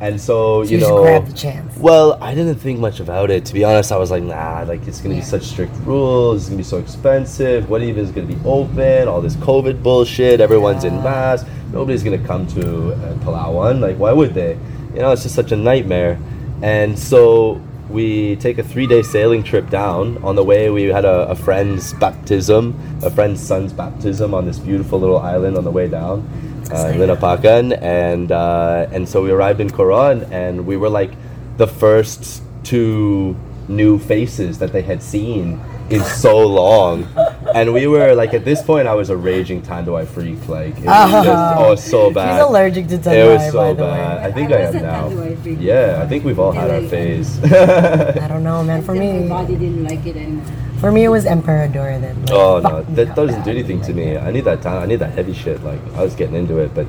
[0.00, 1.76] And so, So you you should know, grab the chance.
[1.78, 3.44] well, I didn't think much about it.
[3.46, 5.20] To be honest, I was like, nah, like it's gonna Yeah.
[5.20, 6.42] be such strict rules.
[6.42, 7.68] It's gonna be so expensive.
[7.70, 9.08] What even is gonna be open?
[9.08, 10.40] All this COVID bullshit.
[10.40, 11.48] Everyone's in masks.
[11.72, 13.80] Nobody's gonna come to uh, Palawan.
[13.80, 14.58] Like, why would they?
[14.94, 16.18] You know, it's just such a nightmare.
[16.62, 17.60] And so
[17.94, 20.18] we take a three-day sailing trip down.
[20.24, 24.58] On the way, we had a, a friend's baptism, a friend's son's baptism on this
[24.58, 26.28] beautiful little island on the way down
[26.72, 31.12] uh, in Linapacan, and uh, and so we arrived in Koran and we were like
[31.56, 33.36] the first two
[33.68, 37.06] new faces that they had seen in so long,
[37.54, 40.86] and we were like at this point I was a raging Tanduay freak, like it
[40.86, 41.54] was just ah.
[41.58, 42.36] oh so bad.
[42.38, 44.22] She's allergic to It was so by the bad.
[44.22, 44.24] way.
[44.28, 45.36] I think I I, am now.
[45.42, 45.58] Freak.
[45.60, 47.38] Yeah, I think we've all had our phase.
[47.44, 48.82] I don't know, man.
[48.82, 50.44] For me, my body didn't like it anymore.
[50.80, 52.16] for me, it was Emperador that.
[52.18, 54.16] Like, Oh no, that doesn't do anything to me.
[54.16, 54.82] I need that time.
[54.82, 55.62] I need that heavy shit.
[55.62, 56.86] Like I was getting into it, but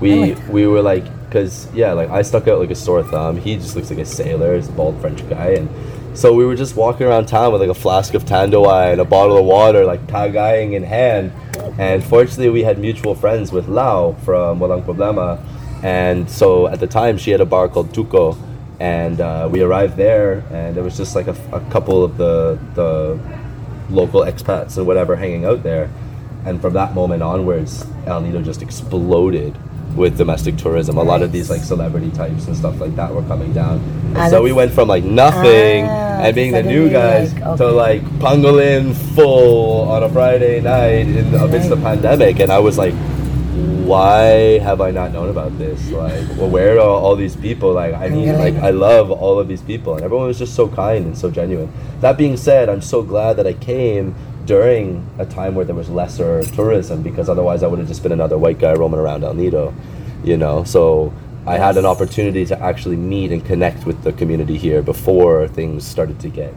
[0.00, 0.48] we I like that.
[0.52, 3.38] we were like, cause yeah, like I stuck out like a sore thumb.
[3.38, 4.54] He just looks like a sailor.
[4.54, 5.68] He's a bald French guy, and
[6.14, 9.04] so we were just walking around town with like a flask of Tanduay and a
[9.04, 11.32] bottle of water, like tagaying in hand.
[11.78, 15.44] And fortunately, we had mutual friends with Lau from Walang Problema,
[15.82, 18.38] and so at the time she had a bar called Tuco.
[18.80, 22.58] And uh, we arrived there, and there was just like a, a couple of the
[22.74, 23.18] the
[23.90, 25.90] local expats and whatever hanging out there.
[26.44, 29.56] And from that moment onwards, El Nido just exploded
[29.96, 30.98] with domestic tourism.
[30.98, 33.78] A lot of these like celebrity types and stuff like that were coming down.
[33.78, 37.56] And Ah, so we went from like nothing Ah, and being the new guys like,
[37.58, 42.40] to like pangolin full on a Friday night in amidst the pandemic.
[42.40, 42.94] And I was like,
[43.84, 45.90] why have I not known about this?
[45.90, 47.72] Like, well, where are all these people?
[47.72, 50.68] Like, I need, like, I love all of these people, and everyone was just so
[50.68, 51.70] kind and so genuine.
[52.00, 54.14] That being said, I'm so glad that I came
[54.46, 58.12] during a time where there was lesser tourism, because otherwise I would have just been
[58.12, 59.74] another white guy roaming around El Nido,
[60.22, 60.64] you know.
[60.64, 61.12] So
[61.46, 65.86] I had an opportunity to actually meet and connect with the community here before things
[65.86, 66.54] started to get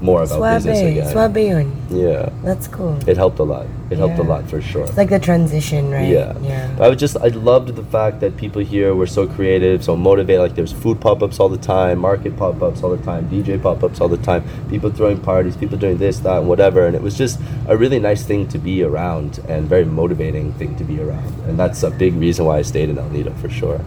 [0.00, 1.08] more about business again.
[1.12, 1.72] swabe yun.
[1.90, 2.96] Yeah, That's cool.
[3.06, 3.66] it helped a lot.
[3.90, 4.28] It helped a Yeah.
[4.28, 4.84] lot for sure.
[4.84, 6.08] It's like the transition, right?
[6.08, 6.32] Yeah.
[6.42, 6.70] Yeah.
[6.80, 10.40] I would just I loved the fact that people here were so creative, so motivated.
[10.40, 13.58] Like there's food pop ups all the time, market pop ups all the time, DJ
[13.60, 16.86] pop ups all the time, people throwing parties, people doing this, that, and whatever.
[16.86, 20.76] And it was just a really nice thing to be around and very motivating thing
[20.76, 21.32] to be around.
[21.48, 23.80] And that's a big reason why I stayed in El Nido for sure.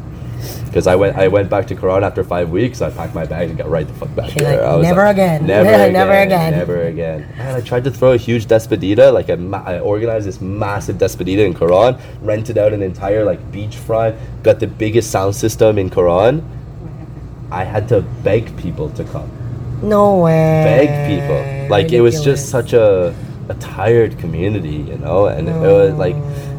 [0.65, 2.82] Because I went I went back to Coron after five weeks.
[2.82, 4.62] I packed my bags and got right the fuck back You're there.
[4.65, 5.45] like, I "Never again.
[5.45, 5.93] Never again.
[5.93, 7.27] never again." Never again.
[7.38, 9.13] And I tried to throw a huge despedida.
[9.13, 13.39] Like a ma- I organized this massive despedida in Coron, rented out an entire like
[13.51, 16.43] beachfront, got the biggest sound system in Coron.
[17.51, 19.29] I had to beg people to come.
[19.84, 20.63] No way.
[20.65, 21.69] Beg people.
[21.69, 23.13] Like it was just such a
[23.49, 26.15] a tired community, you know, and it was like.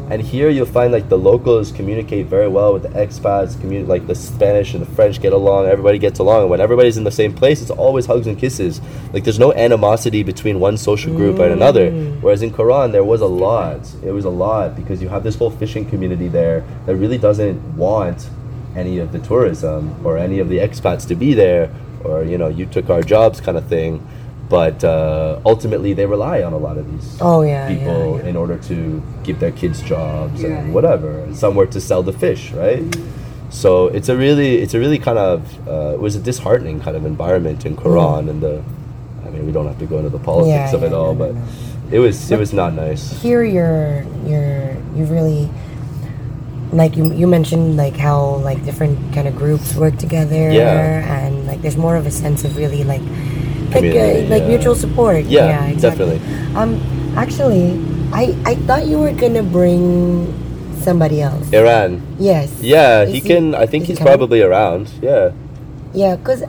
[0.09, 3.59] And here you'll find like the locals communicate very well with the expats.
[3.59, 5.65] Community like the Spanish and the French get along.
[5.65, 6.41] Everybody gets along.
[6.41, 8.81] And when everybody's in the same place, it's always hugs and kisses.
[9.13, 11.89] Like there's no animosity between one social group and another.
[11.91, 12.21] Mm.
[12.21, 13.91] Whereas in Coron there was a lot.
[14.03, 17.59] It was a lot because you have this whole fishing community there that really doesn't
[17.75, 18.29] want
[18.75, 22.47] any of the tourism or any of the expats to be there or you know
[22.47, 24.05] you took our jobs kind of thing
[24.49, 28.29] but uh, ultimately they rely on a lot of these Oh, yeah, yeah, people yeah.
[28.29, 31.27] in order to give their kids jobs and whatever.
[31.33, 32.83] Somewhere to sell the fish, right?
[33.49, 36.95] So it's a really, it's a really kind of, uh, it was a disheartening kind
[36.97, 38.63] of environment in Coron and the,
[39.25, 41.25] I mean, we don't have to go into the politics Yeah, of it all, no,
[41.25, 41.47] no, but no.
[41.91, 43.19] it was, it was not nice.
[43.21, 45.49] here you're you're you really
[46.71, 51.25] like you you mentioned like how like different kind of groups work together Yeah.
[51.25, 53.01] and like there's more of a sense of really like
[53.75, 54.47] like, uh, like yeah.
[54.47, 56.19] mutual support Yeah, exactly.
[56.19, 56.55] definitely.
[56.55, 56.79] um
[57.17, 57.75] actually
[58.13, 60.31] i i thought you were gonna bring
[60.79, 62.01] somebody else Iran.
[62.19, 63.55] yes Yeah, Is he can.
[63.55, 64.91] I think he he's probably around.
[65.01, 65.31] Yeah.
[65.97, 66.43] Yeah, cause,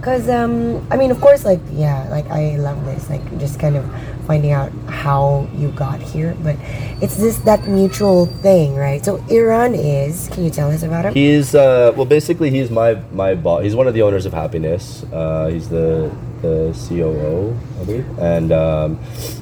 [0.00, 3.76] cause um, I mean, of course, like yeah, like I love this, like just kind
[3.76, 3.84] of
[4.26, 6.56] finding out how you got here, but
[7.02, 9.04] it's this that mutual thing, right?
[9.04, 10.28] So Iran is.
[10.32, 11.12] Can you tell us about him?
[11.12, 13.60] He's uh, well, basically, he's my my boss.
[13.66, 15.02] He's one of the owners of Happiness.
[15.12, 16.08] Uh, he's the
[16.42, 18.18] the COO, I believe.
[18.18, 18.98] And um,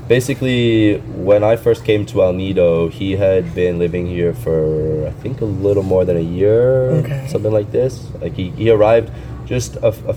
[0.08, 5.10] basically, when I first came to El Nido, he had been living here for I
[5.22, 7.26] think a little more than a year, Okay.
[7.28, 8.06] something like this.
[8.20, 9.10] Like he, he arrived
[9.46, 10.14] just a, a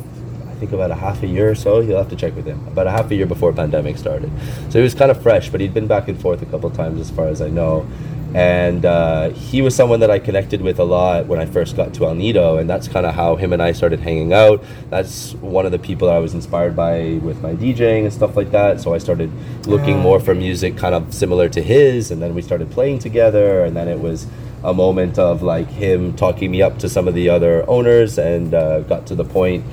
[0.64, 1.82] think about a half a year or so.
[1.82, 2.66] You'll have to check with him.
[2.68, 4.32] About a half a year before pandemic started,
[4.70, 5.50] so he was kind of fresh.
[5.50, 7.86] But he'd been back and forth a couple times, as far as I know.
[8.34, 11.94] And uh, he was someone that I connected with a lot when I first got
[11.96, 14.64] to El Nido, and that's kind of how him and I started hanging out.
[14.90, 18.52] That's one of the people I was inspired by with my DJing and stuff like
[18.52, 18.80] that.
[18.80, 19.30] So I started
[19.68, 23.66] looking more for music kind of similar to his, and then we started playing together,
[23.66, 24.26] and then it was
[24.64, 28.54] a moment of like him talking me up to some of the other owners, and
[28.54, 29.64] uh, got to the point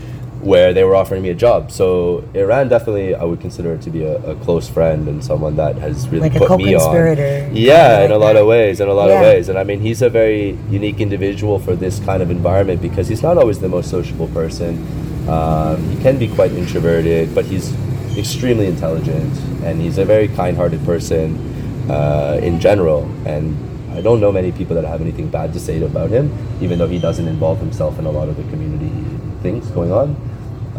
[0.43, 1.71] where they were offering me a job.
[1.71, 5.77] So Iran definitely I would consider to be a, a close friend and someone that
[5.77, 6.81] has really Like a put me on.
[7.55, 8.41] Yeah, Like in a lot that.
[8.43, 9.49] of ways, in a lot of ways.
[9.49, 13.23] And I mean, he's a very unique individual for this kind of environment because he's
[13.23, 14.79] not always the most sociable person.
[15.29, 17.73] Um, he can be quite introverted, but he's
[18.17, 21.37] extremely intelligent and he's a very kind-hearted person
[21.91, 23.05] uh, in general.
[23.27, 23.57] And
[23.93, 26.89] I don't know many people that have anything bad to say about him, even though
[26.89, 28.91] he doesn't involve himself in a lot of the community
[29.43, 30.17] things going on.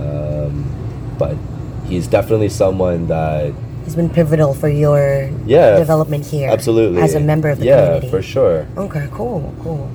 [0.01, 0.65] Um,
[1.17, 1.37] but
[1.85, 3.53] he's definitely someone that
[3.85, 6.49] He's been pivotal for your Yeah, development here.
[6.49, 8.09] absolutely as a member of the yeah, community.
[8.09, 8.67] for sure.
[8.77, 9.89] Okay, cool, cool.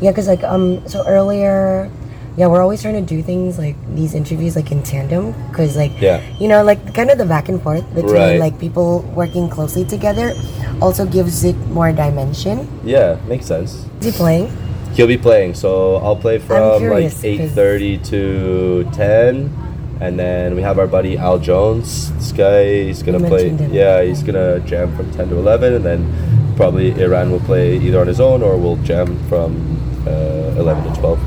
[0.00, 1.90] Yeah, because like um, so earlier,
[2.36, 5.90] yeah, we're always trying to do things like these interviews like in tandem, because like
[6.00, 6.20] Yeah.
[6.38, 8.38] you know, like kind of the back and forth between Right.
[8.40, 10.34] like people working closely together,
[10.80, 12.68] also gives it more dimension.
[12.84, 13.84] Yeah, makes sense.
[14.00, 14.52] Is he playing?
[14.98, 19.48] He'll be playing, so I'll play from like curious, eight thirty to ten,
[20.00, 22.12] and then we have our buddy Al Jones.
[22.14, 23.50] This guy, he's gonna play.
[23.50, 23.72] him.
[23.72, 28.00] Yeah, he's gonna jam from ten to eleven, and then probably Iran will play either
[28.00, 29.54] on his own or we'll jam from
[30.04, 31.20] uh, eleven to twelve.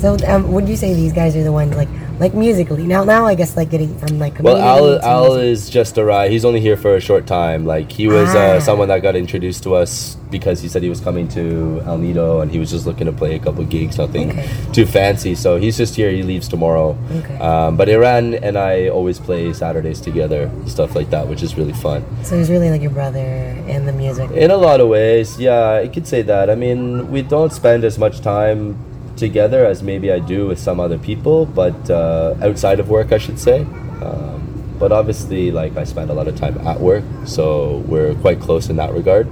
[0.00, 2.84] So um, would you say these guys are the ones like like musically?
[2.84, 6.32] Now now I guess like getting from like Well, Al, Al is just arrived.
[6.32, 7.64] He's only here for a short time.
[7.66, 8.38] Like he was Ah.
[8.38, 11.98] uh, someone that got introduced to us because he said he was coming to El
[11.98, 14.48] Nido and he was just looking to play a couple gigs, nothing Okay.
[14.72, 15.34] too fancy.
[15.34, 16.10] So he's just here.
[16.10, 16.96] He leaves tomorrow.
[17.18, 17.38] Okay.
[17.38, 21.72] Um, but Iran and I always play Saturdays together, stuff like that, which is really
[21.74, 22.02] fun.
[22.22, 23.24] so he's really like your brother
[23.68, 24.30] in the music.
[24.32, 26.50] In a lot of ways, yeah, I could say that.
[26.50, 28.76] I mean, we don't spend as much time
[29.16, 33.18] together as maybe I do with some other people, but uh, outside of work, I
[33.18, 33.60] should say.
[34.02, 38.40] Um, but obviously, like, I spend a lot of time at work, so we're quite
[38.40, 39.28] close in that regard.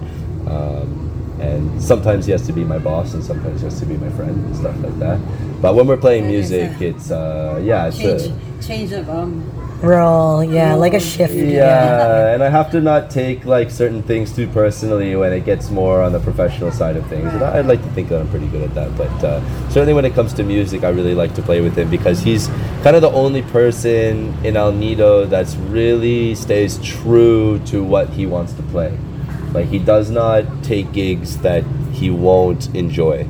[0.47, 3.97] Um, and sometimes he has to be my boss, and sometimes he has to be
[3.97, 5.19] my friend, and stuff like that.
[5.61, 9.43] But when we're playing music, it's, uh, yeah, it's Change, a, change of um.
[9.83, 11.35] Role, yeah, like a shift.
[11.35, 15.71] yeah, and I have to not take like certain things too personally when it gets
[15.71, 17.33] more on the professional side of things.
[17.33, 20.05] And I'd like to think that I'm pretty good at that, but uh, certainly when
[20.05, 22.47] it comes to music, I really like to play with him because he's
[22.85, 28.25] kind of the only person in El Nido that's really stays true to what he
[28.25, 28.97] wants to play.
[29.53, 33.29] Like he does not take gigs that he won't enjoy,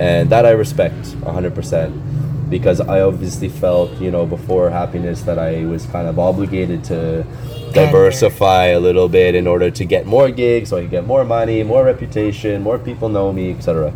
[0.00, 2.11] and that I respect 100%
[2.52, 7.24] because I obviously felt, you know, before happiness that I was kind of obligated to
[7.72, 11.24] diversify a little bit in order to get more gigs, so I could get more
[11.24, 13.92] money, more reputation, more people know me, etc.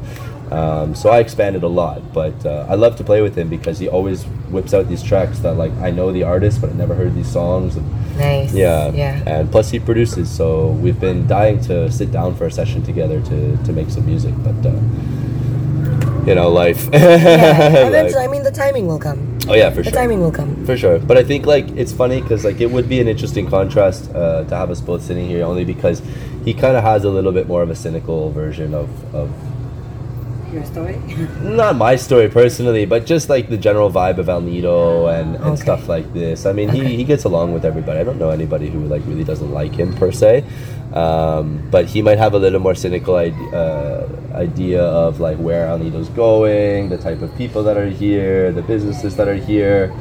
[0.51, 3.79] Um, so I expanded a lot, but uh, I love to play with him because
[3.79, 6.95] he always whips out these tracks that like I know the artist, but I never
[6.95, 7.77] heard these songs.
[7.77, 8.55] And, Nice.
[8.55, 9.21] yeah, Yeah.
[9.27, 13.21] and plus he produces, so we've been dying to sit down for a session together
[13.21, 14.73] to, to make some music, but uh,
[16.26, 16.88] you know, life.
[16.92, 16.98] yeah.
[16.98, 19.38] Like- Eventually, I mean, the timing will come.
[19.48, 19.92] oh yeah, for The sure.
[19.92, 20.64] The timing will come.
[20.66, 23.46] For sure, but I think like it's funny because like it would be an interesting
[23.48, 26.02] contrast uh, to have us both sitting here only because
[26.44, 29.30] he kind of has a little bit more of a cynical version of, of
[30.52, 30.96] your story?
[31.42, 35.44] not my story personally, but just like the general vibe of El Nido and, and
[35.44, 35.56] Okay.
[35.62, 36.46] stuff like this.
[36.46, 36.84] I mean, Okay.
[36.86, 37.98] he, he gets along with everybody.
[38.00, 40.44] I don't know anybody who like really doesn't like him per se,
[40.94, 45.66] um, but he might have a little more cynical idea, uh, idea of like where
[45.68, 49.92] El Nido's going, the type of people that are here, the businesses that are here.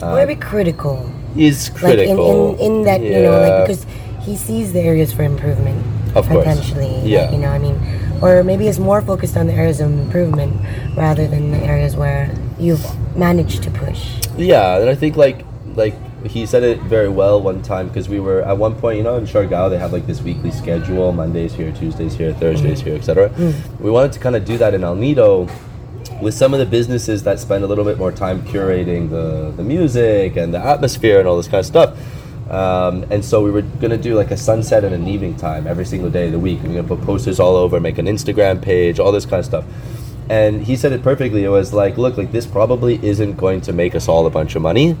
[0.00, 1.10] Um, Maybe critical.
[1.36, 3.86] is Like critical in, in, in that, you know, like because
[4.20, 5.80] he sees the areas for improvement.
[6.16, 6.44] Of course.
[6.44, 6.88] Potentially.
[7.00, 7.30] like, Yeah.
[7.30, 7.78] you know, I mean,
[8.20, 10.54] or maybe it's more focused on the areas of improvement
[10.96, 12.84] rather than the areas where you've
[13.16, 14.16] managed to push.
[14.36, 18.20] Yeah, and I think like like he said it very well one time because we
[18.20, 21.54] were at one point, you know, in Siargao they have like this weekly schedule: Mondays
[21.54, 23.32] here, Tuesdays here, Thursdays here, etc.
[23.80, 25.48] We wanted to kind of do that in El Nido
[26.20, 29.62] with some of the businesses that spend a little bit more time curating the the
[29.62, 31.98] music and the atmosphere and all this kind of stuff.
[32.50, 35.84] Um, and so we were gonna do like a sunset and an evening time every
[35.86, 36.62] single day of the week.
[36.62, 39.46] We are gonna put posters all over, make an Instagram page, all this kind of
[39.46, 39.64] stuff.
[40.28, 41.44] And he said it perfectly.
[41.44, 44.54] It was like, look, like this probably isn't going to make us all a bunch
[44.54, 44.96] of money,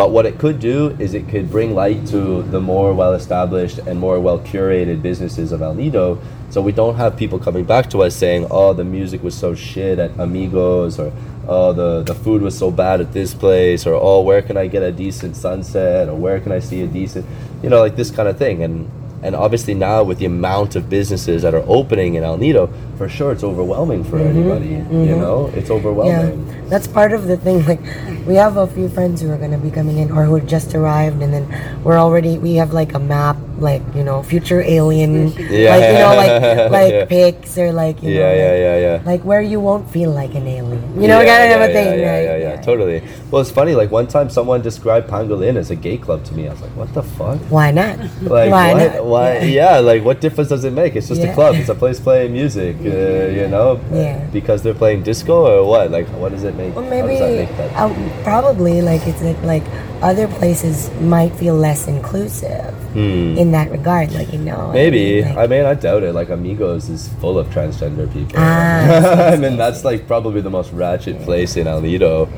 [0.00, 3.76] but what it could do is it could bring light to the more well established
[3.80, 6.18] and more well curated businesses of El Nido.
[6.48, 9.54] So we don't have people coming back to us saying, oh, the music was so
[9.54, 11.12] shit at Amigos, or
[11.46, 14.68] oh, the, the food was so bad at this place, or oh, where can I
[14.68, 17.26] get a decent sunset, or where can I see a decent,
[17.62, 18.62] you know, like this kind of thing.
[18.62, 18.90] And
[19.22, 23.08] and obviously now with the amount of businesses that are opening in El Nido, for
[23.08, 24.38] sure it's overwhelming for mm-hmm.
[24.38, 24.68] anybody.
[24.68, 25.20] You mm-hmm.
[25.20, 26.46] know, it's overwhelming.
[26.46, 27.64] Yeah, that's part of the thing.
[27.70, 27.80] Like,
[28.26, 30.74] we have a few friends who are gonna be coming in, or who have just
[30.74, 35.28] arrived, and then we're already we have like a map, like you know, future alien,
[35.38, 35.70] Yeah.
[35.76, 37.04] like you know, like like Yeah.
[37.04, 39.02] pics or like you Yeah, know, yeah, like, yeah, yeah.
[39.04, 42.10] like where you won't feel like an alien, you know, kind of a thing, yeah,
[42.12, 42.24] right?
[42.24, 43.02] Yeah, yeah, totally.
[43.30, 43.74] Well, it's funny.
[43.74, 46.48] Like one time, someone described Pangolin as a gay club to me.
[46.48, 47.38] I was like, "What the fuck?
[47.50, 47.98] Why not?
[48.22, 48.94] Like, Why what?
[48.94, 49.04] not?
[49.06, 49.38] Why?
[49.40, 49.78] Yeah.
[49.80, 50.96] like what difference does it make?
[50.96, 51.54] It's just a club.
[51.56, 52.76] It's a place playing music.
[52.80, 54.18] Uh, you know, Yeah.
[54.32, 55.90] because they're playing disco or what?
[55.90, 56.74] Like, what does it make?
[56.74, 57.88] Well, maybe make uh,
[58.22, 59.62] probably like it's like, like
[60.02, 64.66] other places might feel less inclusive in that regard, like you know.
[64.68, 64.72] Hmm.
[64.72, 65.22] Maybe.
[65.22, 66.14] like- I mean, I doubt it.
[66.14, 68.34] Like Amigos is full of transgender people.
[68.36, 72.28] Ah, I mean, that's like probably the most ratchet place in El Nido.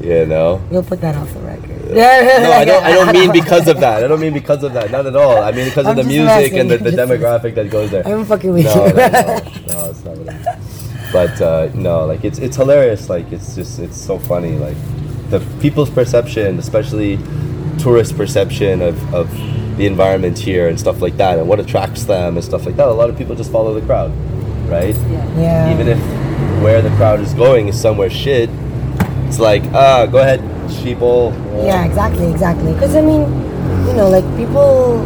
[0.00, 0.62] You know.
[0.70, 1.68] We'll put that off the record.
[1.90, 2.84] No, I don't.
[2.84, 4.04] I don't mean because of that.
[4.04, 4.90] I don't mean because of that.
[4.92, 5.42] Not at all.
[5.42, 8.06] I mean because of I'm the just music and the, the demographic that goes there.
[8.06, 8.92] I'm fucking with no, you.
[8.92, 10.60] no, no, no, it's not what I mean.
[11.12, 13.08] But uh, no, like it's it's hilarious.
[13.10, 14.52] Like it's just it's so funny.
[14.56, 14.76] Like
[15.30, 17.16] the people's perception, especially
[17.82, 19.30] tourist perception of, of
[19.76, 22.88] the environment here and stuff like that, and what attracts them and stuff like that.
[22.88, 24.10] A lot of people just follow the crowd,
[24.68, 24.94] right?
[24.94, 25.40] Yeah.
[25.40, 25.72] yeah.
[25.74, 25.98] Even if
[26.62, 28.50] where the crowd is going is somewhere shit,
[29.26, 31.32] it's like ah, go ahead, sheeple.
[31.64, 32.72] Yeah, exactly, exactly.
[32.74, 33.22] Because I mean,
[33.86, 34.98] you know, like people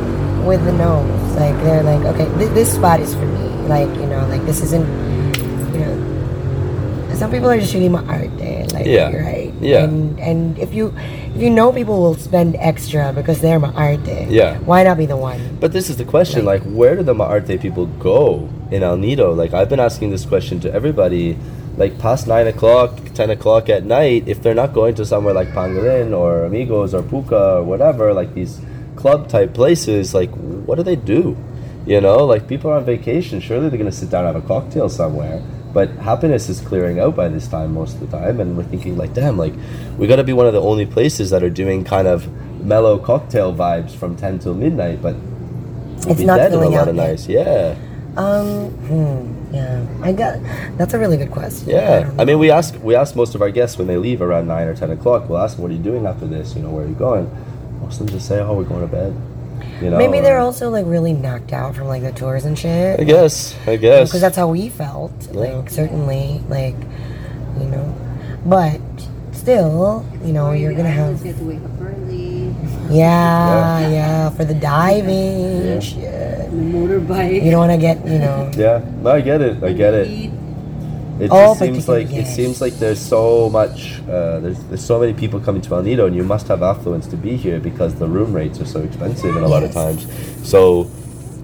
[0.45, 3.45] with the nose, like they're like, okay, th- this spot is for me.
[3.69, 4.87] Like, you know, like this isn't,
[5.73, 9.11] you know, some people are just shooting my art there, like, Yeah.
[9.17, 9.44] right?
[9.65, 9.85] Yeah.
[9.85, 10.95] And and if you
[11.35, 14.59] if you know people will spend extra because they're my art there, Yeah.
[14.69, 15.41] why not be the one?
[15.61, 19.33] But this is the question: like, where do the Maarte people go in El Nido?
[19.33, 21.37] Like, I've been asking this question to everybody.
[21.77, 25.49] Like past nine o'clock, ten o'clock at night, if they're not going to somewhere like
[25.49, 28.61] Pangolin or Amigos or Puka or whatever, like these
[28.95, 30.31] club type places, like
[30.67, 31.37] what do they do?
[31.85, 33.41] You know, like people are on vacation.
[33.41, 35.43] Surely they're gonna sit down and have a cocktail somewhere.
[35.75, 38.97] But happiness is clearing out by this time most of the time, and we're thinking
[38.97, 39.53] like, damn, like
[39.99, 42.29] we gotta be one of the only places that are doing kind of
[42.65, 45.03] mellow cocktail vibes from ten till midnight.
[45.03, 47.27] But we'll It's be not dead in a lot out of nights.
[47.29, 47.75] Yeah,
[48.17, 50.39] Um, hmm, yeah, I got.
[50.79, 51.69] That's a really good question.
[51.71, 52.05] yeah.
[52.05, 54.47] don't I mean, we ask we ask most of our guests when they leave around
[54.47, 55.29] nine or ten o'clock.
[55.29, 56.55] We'll ask them, "What are you doing after this?
[56.55, 57.29] You know, where are you going?"
[57.81, 59.13] Most of them just say, "Oh, we're going to bed."
[59.83, 62.59] You know, maybe they're uh, also like really knocked out from like the tours and
[62.59, 63.01] shit.
[63.01, 63.55] I guess.
[63.67, 64.09] I guess.
[64.09, 66.77] because that's how we felt like certainly like
[67.59, 67.95] you know
[68.47, 68.81] but
[69.33, 72.55] still you know Or you're gonna islands have get to wake up early.
[72.91, 75.81] yeah yeah for the diving Yeah.
[75.81, 77.43] shit The motorbike.
[77.43, 78.81] you don't want to get you know yeah.
[79.03, 79.63] No, I get it.
[79.63, 80.31] I get it.
[81.21, 84.01] It just seems like it seems like there's so much.
[84.03, 87.07] Uh, there's there's so many people coming to El Nido, and you must have affluence
[87.09, 90.09] to be here because the room rates are so expensive, and a lot of times.
[90.49, 90.91] So,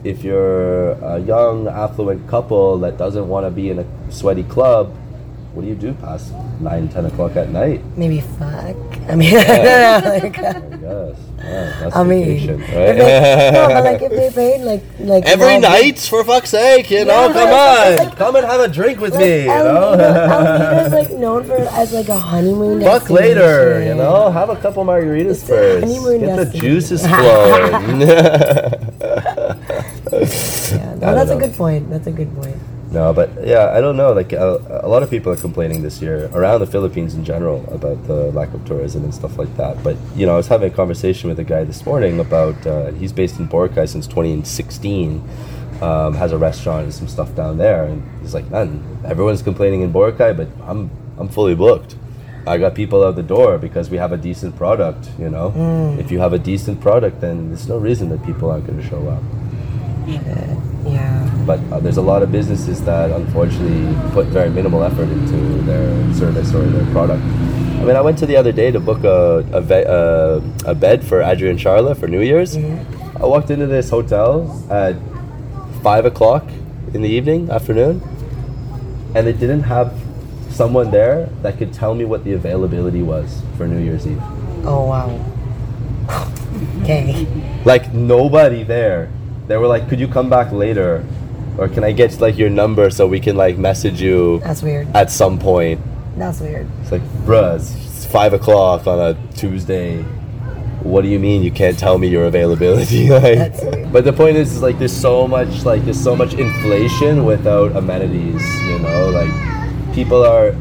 [0.02, 4.92] if you're a young affluent couple that doesn't want to be in a sweaty club,
[5.52, 7.82] what do you do past nine, ten o'clock at night?
[7.96, 8.76] maybe fuck
[9.08, 11.16] i mean like, I guess.
[11.40, 12.92] Yeah, that's i mean vacation, if right?
[12.98, 16.90] they, no but like if they paid like like Every now- night, for fuck's sake,
[16.90, 19.50] you know, Yeah, come on, like- come and have a drink with like, me, you
[19.50, 19.90] El know.
[19.96, 24.30] Nido- is like known for as like a honeymoon Fuck later, you know.
[24.30, 25.84] Have a couple margaritas It's a first.
[25.86, 28.00] honeymoon Get the juices flowing.
[30.10, 31.88] Yeah, no, I that's a good point.
[31.90, 32.56] That's a good point.
[32.90, 34.12] No, but yeah, I don't know.
[34.12, 37.64] Like a, a lot of people are complaining this year around the Philippines in general
[37.72, 39.82] about the lack of tourism and stuff like that.
[39.84, 42.90] But you know, I was having a conversation with a guy this morning about uh,
[42.92, 45.22] he's based in Boracay since 2016,
[45.82, 49.82] um, has a restaurant and some stuff down there, and he's like, man, everyone's complaining
[49.82, 51.94] in Boracay, but I'm I'm fully booked.
[52.46, 55.10] I got people out the door because we have a decent product.
[55.16, 55.52] You know,
[56.00, 58.88] if you have a decent product, then there's no reason that people aren't going to
[58.88, 59.22] show up
[60.86, 61.39] Yeah.
[61.50, 63.82] But uh, there's a lot of businesses that unfortunately
[64.12, 67.20] put very minimal effort into their service or their product.
[67.80, 70.74] I mean, I went to the other day to book a a, ve- uh, a
[70.76, 72.56] bed for Adrian Charla for New Year's.
[72.56, 74.30] I walked into this hotel
[74.70, 74.94] at
[75.82, 76.44] five o'clock
[76.94, 78.00] in the evening, afternoon,
[79.16, 79.92] and they didn't have
[80.50, 84.22] someone there that could tell me what the availability was for New Year's Eve.
[84.64, 85.08] Oh wow.
[86.82, 87.26] Okay.
[87.64, 89.08] Like nobody there.
[89.48, 91.02] They were like, "Could you come back later?"
[91.60, 94.88] Or can I get like your number so we can like message you That's weird.
[94.96, 95.78] at some point.
[96.16, 96.66] That's weird.
[96.80, 100.02] It's like, bruh, it's five o'clock on a Tuesday.
[100.82, 103.10] What do you mean you can't tell me your availability?
[103.10, 103.92] like, That's weird.
[103.92, 107.76] but the point is, is, like, there's so much, like, there's so much inflation without
[107.76, 108.42] amenities.
[108.62, 110.56] You know, like, people are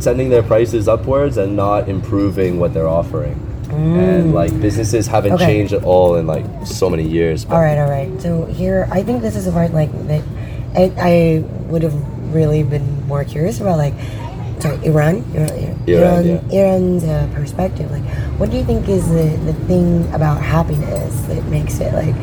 [0.00, 3.49] sending their prices upwards and not improving what they're offering.
[3.72, 5.34] And like businesses haven't Mm.
[5.36, 5.46] Okay.
[5.46, 7.44] changed at all in like so many years.
[7.44, 8.10] but- All right, all right.
[8.20, 10.22] So here, I think this is the part like that.
[10.76, 11.94] I, I would have
[12.34, 13.94] really been more curious about like,
[14.60, 15.50] sorry, Iran, Iran,
[15.86, 17.90] Iran, Iran Iran's uh, perspective.
[17.90, 18.04] Like,
[18.38, 22.14] what do you think is the the thing about happiness that makes it like,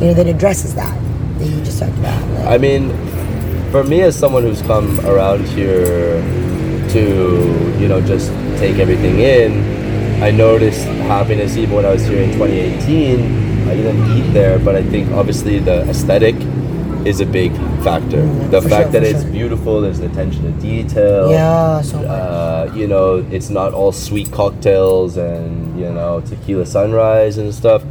[0.00, 0.96] you know, that addresses that
[1.38, 2.20] that you just talked about?
[2.30, 2.88] Like, I mean,
[3.70, 6.22] for me as someone who's come around here
[6.90, 9.52] to, you know, just take everything in,
[10.22, 13.68] I noticed happiness even when I was here in 2018.
[13.68, 16.34] I didn't eat there, but I think obviously the aesthetic
[17.06, 18.26] is a big factor.
[18.48, 19.32] The for fact sure, that it's sure.
[19.32, 21.30] beautiful, there's attention to detail.
[21.30, 22.00] yeah, so.
[22.00, 27.82] Uh, you know, it's not all sweet cocktails and you know tequila sunrise and stuff.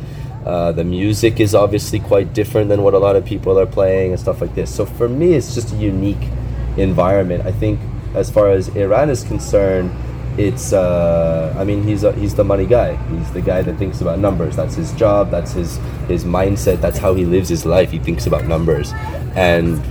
[0.46, 4.12] Uh, the music is obviously quite different than what a lot of people are playing
[4.12, 4.74] and stuff like this.
[4.74, 6.30] So for me, it's just a unique
[6.78, 7.46] environment.
[7.48, 7.80] I think
[8.14, 9.92] as far as Iran is concerned,
[10.40, 12.96] it's uh, I mean he's a, he's the money guy.
[13.12, 14.56] He's the guy that thinks about numbers.
[14.56, 15.30] That's his job.
[15.30, 15.78] That's his
[16.08, 16.80] his mindset.
[16.80, 17.92] That's how he lives his life.
[17.92, 18.94] He thinks about numbers,
[19.36, 19.84] and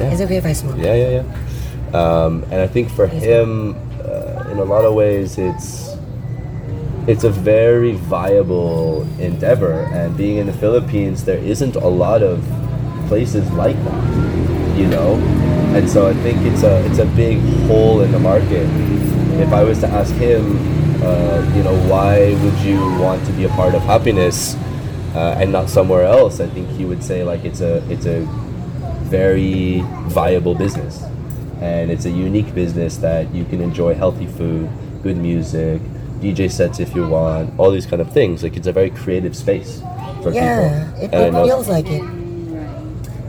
[0.00, 0.10] yeah.
[0.10, 0.78] Is it okay if I smoke?
[0.78, 2.00] Yeah, yeah, yeah.
[2.00, 5.94] Um, and I think for him, uh, in a lot of ways, it's
[7.06, 9.84] it's a very viable endeavor.
[9.92, 12.42] And being in the Philippines, there isn't a lot of
[13.06, 15.16] places like that, you know.
[15.76, 17.38] And so I think it's a it's a big
[17.68, 18.66] hole in the market.
[19.40, 20.56] If I was to ask him,
[21.02, 24.54] uh, you know, why would you want to be a part of happiness
[25.14, 26.40] uh, and not somewhere else?
[26.40, 28.20] I think he would say like it's a it's a
[29.08, 31.02] very viable business.
[31.60, 34.68] And it's a unique business that you can enjoy healthy food,
[35.02, 35.80] good music,
[36.20, 38.42] DJ sets if you want, all these kind of things.
[38.42, 39.80] Like it's a very creative space
[40.22, 41.18] for Yeah, people.
[41.20, 42.04] it, it feels like it,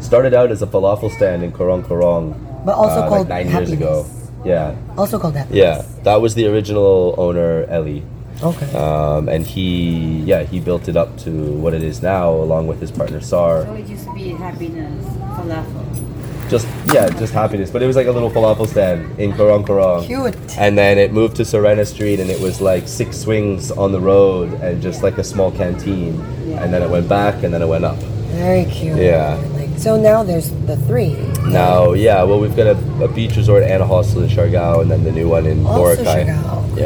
[0.03, 2.35] started out as a falafel stand in Corong Corong.
[2.65, 3.69] but also uh, called like nine happiness.
[3.69, 4.05] years ago.
[4.43, 5.57] Yeah, Also called happiness.
[5.57, 6.01] yeah.
[6.03, 8.03] That was the original owner, Ellie.
[8.41, 8.75] Okay.
[8.75, 12.79] Um, and he, yeah, he built it up to what it is now, along with
[12.81, 13.65] his partner Sar.
[13.65, 15.05] So it used to be happiness,
[15.37, 16.49] falafel.
[16.49, 17.69] Just yeah, just happiness.
[17.69, 20.05] But it was like a little falafel stand in Corong Corong.
[20.07, 20.35] Cute.
[20.57, 24.01] And then it moved to Serena Street, and it was like six swings on the
[24.01, 26.17] road, and just like a small canteen.
[26.49, 26.63] Yeah.
[26.63, 27.95] And then it went back, and then it went up.
[28.33, 28.97] Very cute.
[28.97, 29.37] Yeah.
[29.81, 31.13] So now there's the three.
[31.49, 34.91] Now, yeah, well, we've got a, a beach resort and a hostel in Siargao, and
[34.91, 36.25] then the new one in Also Boracay.
[36.27, 36.81] Siargao, okay.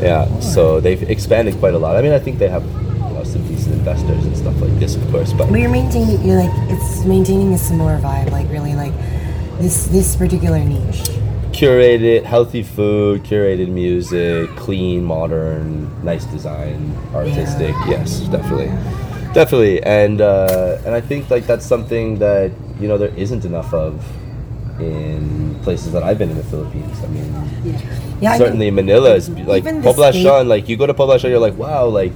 [0.00, 0.40] Yeah, yeah.
[0.40, 1.96] So they've expanded quite a lot.
[1.96, 4.94] I mean, I think they have you know, some decent investors and stuff like this,
[4.94, 5.32] of course.
[5.32, 8.92] But But you're maintaining, you're like, it's maintaining a similar vibe, like really like
[9.58, 11.02] this this particular niche.
[11.50, 17.74] curated, healthy food, curated music, clean, modern, nice design, artistic.
[17.88, 18.70] Yes, definitely,
[19.34, 19.82] definitely.
[19.82, 24.02] And uh, and I think like that's something that you know there isn't enough of
[24.80, 26.98] in places that I've been in the Philippines.
[27.02, 27.32] I mean,
[28.20, 30.46] Yeah, I certainly mean, Manila is like Poblacion.
[30.48, 32.12] Like you go to Poblacion, you're like, wow, like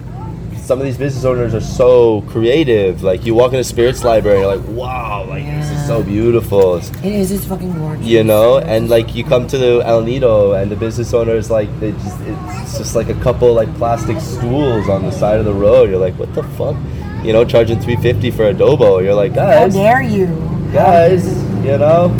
[0.57, 3.03] some of these business owners are so creative.
[3.03, 6.77] Like you walk into Spirits Library, you're like, wow, like this is so beautiful.
[6.77, 7.31] It is.
[7.31, 8.05] It's fucking gorgeous.
[8.05, 11.69] you know, and like you come to the El Nido, and the business owners like
[11.81, 15.55] they just it's just like a couple like plastic stools on the side of the
[15.55, 15.89] road.
[15.91, 16.77] You're like, what the fuck?
[17.25, 19.03] You know, charging three fifty for adobo.
[19.03, 19.75] You're like, guys.
[19.75, 20.27] How dare you?
[20.73, 21.25] guys,
[21.65, 22.15] you know,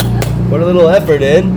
[0.49, 1.47] put a little effort in.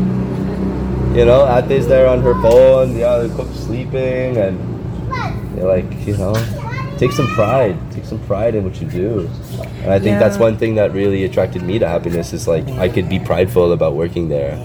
[1.16, 4.58] You know, Ate's there on her phone, the other cook's sleeping, and
[5.56, 6.34] you're like, you know,
[6.98, 9.30] take some pride, take some pride in what you do.
[9.82, 12.88] And I think that's one thing that really attracted me to happiness is like I
[12.88, 14.56] could be prideful about working there.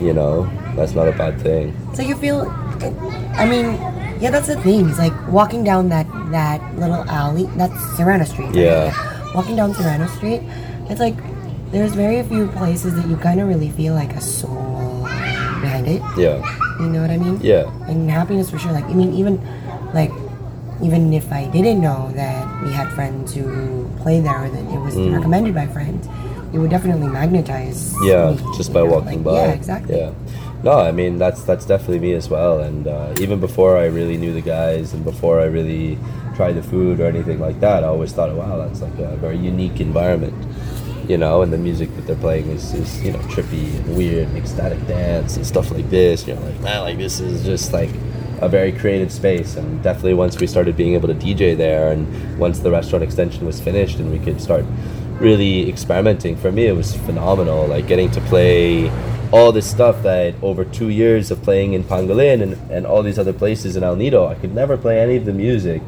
[0.00, 1.76] You know, that's not a bad thing.
[1.94, 2.48] So you feel,
[3.34, 3.74] I mean,
[4.22, 4.88] yeah, that's the thing.
[4.88, 7.44] It's like walking down that that little alley.
[7.58, 8.54] That's Serena Street.
[8.54, 8.54] right?
[8.54, 9.34] Yeah.
[9.34, 10.42] Walking down Serena Street,
[10.88, 11.16] it's like
[11.72, 15.02] there's very few places that you kind of really feel like a soul
[15.60, 16.02] behind it.
[16.16, 16.38] Yeah.
[16.80, 17.40] You know what I mean?
[17.42, 17.66] Yeah.
[17.90, 18.72] And happiness for sure.
[18.72, 19.40] Like I mean, even
[19.92, 20.12] like
[20.82, 24.80] even if I didn't know that we had friends who play there or that it
[24.80, 25.14] was Mm.
[25.14, 26.08] recommended by friends,
[26.52, 27.94] it would definitely magnetize.
[28.04, 29.32] Yeah, me, just by know, walking like, by.
[29.46, 29.96] Yeah, exactly.
[29.96, 30.10] Yeah.
[30.62, 32.60] No, I mean that's that's definitely me as well.
[32.60, 35.98] And uh, even before I really knew the guys, and before I really
[36.36, 39.36] tried the food or anything like that, I always thought, wow, that's like a very
[39.36, 40.34] unique environment.
[41.08, 44.28] You know, and the music that they're playing is, is you know trippy and weird,
[44.28, 46.26] and ecstatic dance and stuff like this.
[46.28, 47.90] You're like, man, like this is just like
[48.40, 49.56] a very creative space.
[49.56, 53.44] And definitely once we started being able to DJ there, and once the restaurant extension
[53.44, 54.64] was finished, and we could start
[55.18, 56.36] really experimenting.
[56.36, 57.66] For me, it was phenomenal.
[57.66, 58.92] Like getting to play
[59.32, 63.18] all this stuff that over two years of playing in Pangolin and, and all these
[63.18, 65.80] other places in El Nido, I could never play any of the music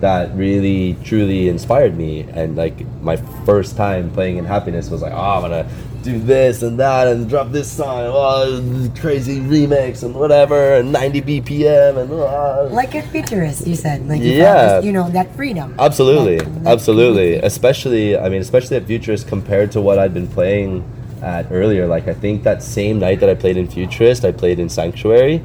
[0.00, 2.20] that really truly inspired me.
[2.32, 5.68] And like my first time playing in Happiness was like, oh, I'm gonna
[6.04, 11.22] do this and that and drop this song, oh, crazy remix and whatever, and 90
[11.22, 12.12] BPM and.
[12.12, 14.06] Uh, Like a futurist, you said.
[14.08, 14.76] Like you Yeah.
[14.76, 15.74] this, you know, that freedom.
[15.80, 17.34] Absolutely, Like, like- absolutely.
[17.34, 20.84] Especially, I mean, especially at Futurist compared to what I'd been playing
[21.22, 21.86] at earlier.
[21.86, 25.42] Like, I think that same night that I played in Futurist, I played in Sanctuary,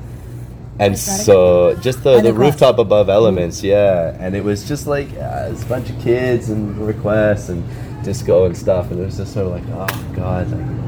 [0.80, 1.24] and Is that it?
[1.24, 4.15] so just the, the rooftop above Elements, yeah.
[4.19, 7.63] And it was just like uh, it's a bunch of kids and requests and
[8.03, 10.82] disco and stuff, and it was just sort of like, oh god, like,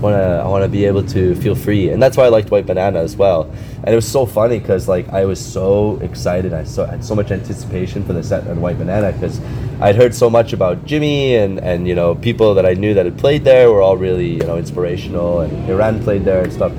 [0.00, 2.50] want to I want to be able to feel free, and that's why I liked
[2.50, 3.50] White Banana as well.
[3.84, 7.14] And it was so funny because like I was so excited, I so had so
[7.14, 9.40] much anticipation for the set on White Banana because
[9.80, 13.04] I'd heard so much about Jimmy and and you know people that I knew that
[13.04, 16.72] had played there were all really you know inspirational, and Iran played there and stuff.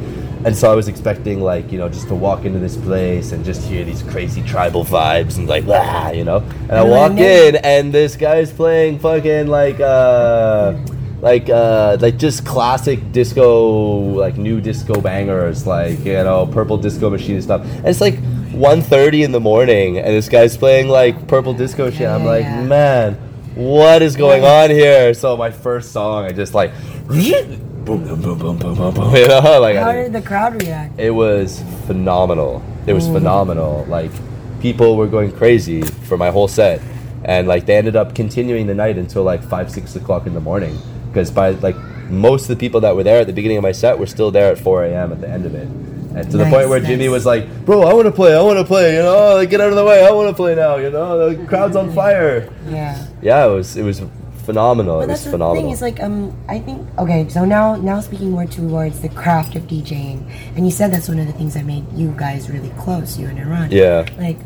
[0.44, 3.46] And so I was expecting like you know just to walk into this place and
[3.46, 7.58] just hear these crazy tribal vibes and like ah you know, and I walk in
[7.58, 10.74] and this guy's playing fucking like uh
[11.22, 13.90] like uh like just classic disco
[14.24, 18.16] like new disco bangers like you know purple disco machine and stuff and it's like
[18.52, 22.64] 1.30 in the morning and this guy's playing like purple disco shit i'm like Yeah.
[22.64, 23.14] man
[23.56, 26.72] what is going on here so my first song i just like
[27.08, 31.00] boom boom boom boom boom boom boom you know like How did the crowd react?
[31.00, 32.64] it was phenomenal.
[32.88, 33.14] It was Mm.
[33.14, 33.86] phenomenal.
[33.88, 34.12] Like
[34.60, 36.82] people were going crazy for my whole set,
[37.24, 40.40] and like they ended up continuing the night until like five, six o'clock in the
[40.40, 40.78] morning.
[41.12, 41.76] Because by like
[42.10, 44.32] most of the people that were there at the beginning of my set were still
[44.32, 45.12] there at four a.m.
[45.12, 45.68] at the end of it.
[46.14, 48.36] And to the point where Jimmy was like, "Bro, I want to play.
[48.36, 48.96] I want to play.
[48.96, 50.06] You know, like, get out of the way.
[50.06, 50.76] I want to play now.
[50.76, 53.08] You know, the crowd's on fire." Yeah.
[53.22, 53.78] Yeah, it was.
[53.78, 54.02] It was
[54.44, 54.98] phenomenal.
[55.00, 55.64] But it was that's the phenomenal.
[55.64, 55.72] thing.
[55.72, 57.30] Is like um, I think okay.
[57.30, 61.20] So now now speaking more towards the craft of DJing, and you said that's one
[61.20, 63.72] of the things that made you guys really close, you and Iran.
[63.72, 64.06] yeah.
[64.18, 64.38] Like,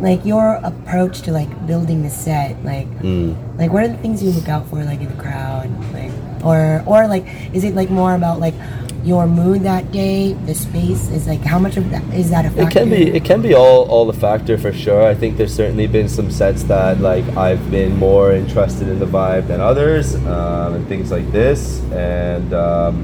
[0.00, 3.36] like your approach to like building the set, like, Mm.
[3.58, 6.82] like what are the things you look out for, like in the crowd, like, or
[6.86, 8.54] or like, is it like more about like
[9.02, 12.50] your mood that day, the space is like how much of that is that a
[12.50, 12.62] factor?
[12.68, 15.06] It can be it can be all all the factor for sure.
[15.06, 19.06] I think there's certainly been some sets that like I've been more interested in the
[19.06, 21.80] vibe than others, um, and things like this.
[21.92, 22.94] And um,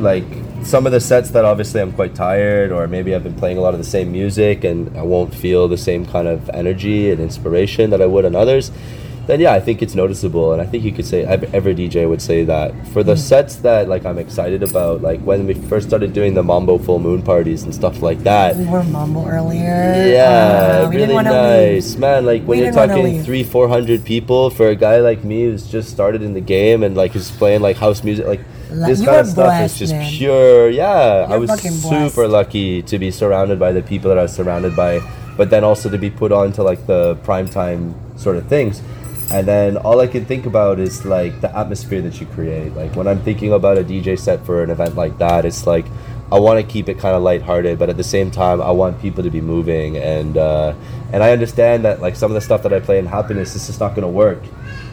[0.00, 0.24] like
[0.68, 3.60] some of the sets that obviously I'm quite tired, or maybe I've been playing a
[3.60, 7.20] lot of the same music, and I won't feel the same kind of energy and
[7.20, 8.70] inspiration that I would on others.
[9.26, 12.08] Then yeah, I think it's noticeable, and I think you could say ev- every DJ
[12.08, 12.72] would say that.
[12.94, 16.42] For the sets that like I'm excited about, like when we first started doing the
[16.42, 19.84] Mambo full moon parties and stuff like that, We were mumble earlier.
[20.16, 21.74] yeah, Uh, really wanna leave.
[21.84, 22.24] nice, man.
[22.24, 25.66] Like when We you're talking three, four hundred people for a guy like me who's
[25.66, 28.40] just started in the game and like is playing like house music, like
[28.70, 30.10] this you kind of stuff is just man.
[30.12, 30.68] pure.
[30.70, 32.14] Yeah, I You're was fucking blessed.
[32.14, 35.00] super lucky to be surrounded by the people that I was surrounded by,
[35.36, 38.82] but then also to be put on to like the primetime sort of things.
[39.30, 42.74] And then all I can think about is like the atmosphere that you create.
[42.74, 45.84] Like when I'm thinking about a DJ set for an event like that, it's like
[46.30, 49.00] I want to keep it kind of lighthearted, but at the same time, I want
[49.00, 49.96] people to be moving.
[49.96, 50.74] And uh,
[51.12, 53.66] and I understand that like some of the stuff that I play in Happiness is
[53.66, 54.42] just not going to work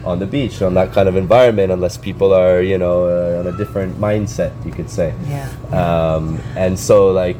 [0.06, 3.48] on the beach on that kind of environment unless people are you know uh, on
[3.48, 5.14] a different mindset, you could say.
[5.28, 5.50] Yeah.
[5.72, 7.38] Um, and so like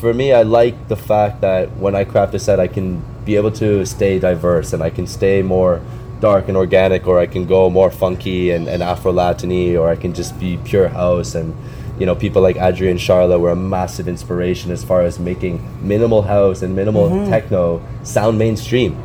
[0.00, 3.36] for me, I like the fact that when I craft a set, I can be
[3.36, 5.80] able to stay diverse and I can stay more
[6.20, 9.96] dark and organic, or I can go more funky and, and Afro Latiny, or I
[9.96, 11.34] can just be pure house.
[11.34, 11.54] And
[11.98, 16.22] you know, people like Adrian Charla were a massive inspiration as far as making minimal
[16.22, 18.96] house and minimal techno sound mainstream.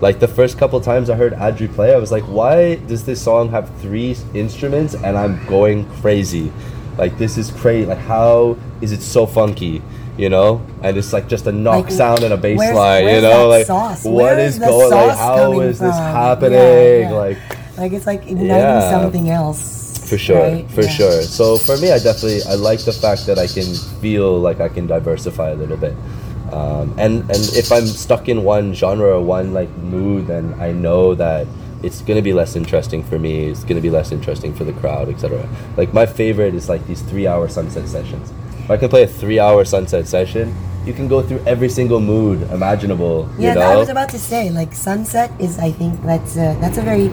[0.00, 3.22] Like the first couple times I heard Adri play, I was like, why does this
[3.22, 6.52] song have three instruments and I'm going crazy?
[6.98, 7.86] Like this is crazy.
[7.86, 9.82] Like how is it so funky?
[10.16, 13.08] You know, and it's like just a knock Like, sound and a bass where's- line.
[13.08, 14.04] You know, like sauce?
[14.04, 14.90] what is is going?
[14.90, 16.58] Like how is is this happening?
[16.58, 17.10] Yeah, yeah.
[17.12, 17.38] Like
[17.78, 18.90] Like it's like igniting Yeah.
[18.90, 19.82] something else.
[20.08, 20.70] for sure, right?
[20.70, 20.88] for Yeah.
[20.90, 21.22] sure.
[21.22, 24.68] So for me, I definitely I like the fact that I can feel like I
[24.68, 25.94] can diversify a little bit.
[26.54, 30.70] Um, and and if I'm stuck in one genre or one like mood, then I
[30.70, 31.48] know that
[31.82, 33.46] it's gonna be less interesting for me.
[33.46, 35.48] It's gonna be less interesting for the crowd, etc.
[35.76, 38.32] Like my favorite is like these three-hour sunset sessions.
[38.60, 40.54] If I can play a three-hour sunset session,
[40.86, 43.28] you can go through every single mood imaginable.
[43.36, 43.72] Yeah, you know?
[43.72, 47.10] I was about to say like sunset is I think that's a, that's a very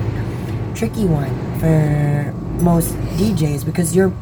[0.75, 2.31] tricky one for
[2.61, 4.13] most DJs because you're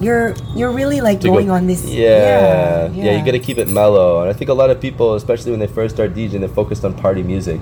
[0.00, 3.58] you're you're really like to go- going on this yeah, yeah, yeah you gotta keep
[3.58, 4.20] it mellow.
[4.22, 6.84] And i think a lot of people especially when they first start djing they're focused
[6.84, 7.60] on party music.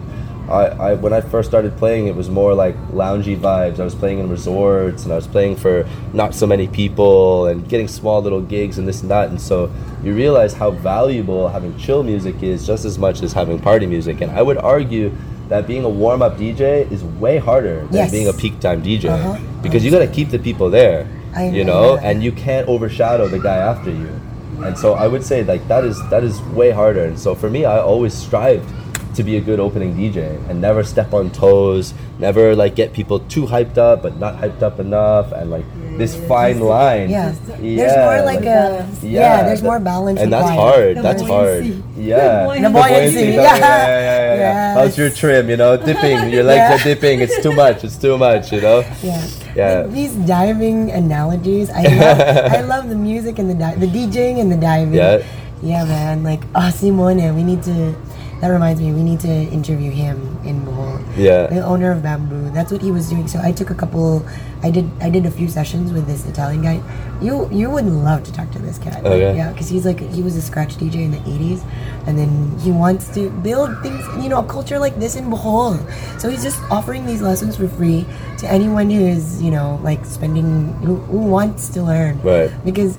[0.49, 3.79] I, I when i first started playing it was more like loungy vibes.
[3.79, 7.69] I was playing in resorts and i was playing for not so many people and
[7.69, 9.29] getting small little gigs and this and that.
[9.29, 9.71] And so
[10.03, 14.21] you realize how valuable having chill music is just as much as having party music.
[14.23, 15.13] And i would argue
[15.51, 18.11] that being a warm-up dj is way harder than Yes.
[18.11, 19.37] being a peak time dj Uh-huh.
[19.63, 22.05] because you got to keep the people there I you know that.
[22.05, 24.21] and you can't overshadow the guy after you
[24.63, 27.49] and so i would say like that is that is way harder and so for
[27.49, 28.69] me i always strived
[29.15, 30.17] to be a good opening dj
[30.49, 34.63] and never step on toes never like get people too hyped up but not hyped
[34.63, 35.65] up enough and like
[36.01, 37.31] this fine line yeah.
[37.61, 40.97] There's more like a yeah, there's more balance and that's required.
[40.97, 41.63] hard The that's hard
[41.97, 43.57] yeah The The buoyancy, the- yeah.
[43.57, 44.75] yeah, yeah, yeah, yeah.
[44.81, 46.75] how's your trim you know dipping your legs Yeah.
[46.75, 49.21] are dipping it's too much it's too much you know Yeah.
[49.55, 49.83] Yeah.
[49.83, 52.19] Like, these diving analogies, I love,
[52.59, 54.95] I love the music and the di- the DJing and the diving.
[54.95, 55.27] Yeah.
[55.61, 56.23] Yeah, man.
[56.23, 57.93] Like, ah, oh, Simone, we need to.
[58.41, 61.05] That reminds me, we need to interview him in Bohol.
[61.15, 61.47] Yeah.
[61.49, 62.51] The owner of Bamboo.
[62.51, 63.29] That's what he was doing.
[63.29, 64.25] So I took a couple.
[64.63, 64.91] I did.
[65.01, 66.81] I did a few sessions with this Italian guy.
[67.21, 69.05] You you would love to talk to this cat.
[69.05, 69.31] Like, Okay.
[69.31, 71.63] Oh, yeah, because he's like he was a scratch DJ in the '80s,
[72.07, 74.01] and then he wants to build things.
[74.23, 75.77] You know, a culture like this in Bohol.
[76.19, 78.07] So he's just offering these lessons for free
[78.39, 82.21] to anyone who is you know like spending who, who wants to learn.
[82.23, 82.51] Right.
[82.65, 82.97] Because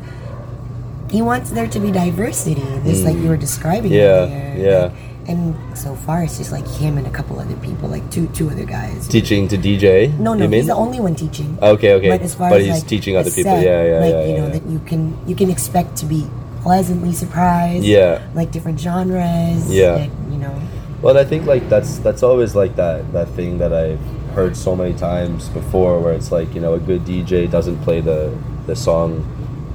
[1.11, 2.61] he wants there to be diversity.
[2.83, 3.91] This like you were describing.
[3.91, 3.95] Mm.
[3.95, 4.55] Yeah, earlier.
[4.57, 4.91] yeah.
[5.27, 8.49] And so far, it's just like him and a couple other people, like two two
[8.49, 9.07] other guys.
[9.07, 10.59] teaching to dj No, no, you mean?
[10.61, 11.59] he's the only one teaching.
[11.61, 12.09] Okay, okay.
[12.09, 13.51] But as far But as he's like, teaching other people.
[13.53, 16.05] set, Yeah, yeah, like, yeah, You know yeah, that you can you can expect to
[16.05, 16.25] be
[16.63, 17.85] pleasantly surprised.
[17.85, 18.21] Yeah.
[18.33, 19.69] Like different genres.
[19.71, 19.91] Yeah.
[19.93, 20.55] like, you know.
[21.03, 24.01] Well, I think like that's that's always like that that thing that I've
[24.33, 28.01] heard so many times before, where it's like you know a good DJ doesn't play
[28.01, 28.33] the
[28.65, 29.25] the song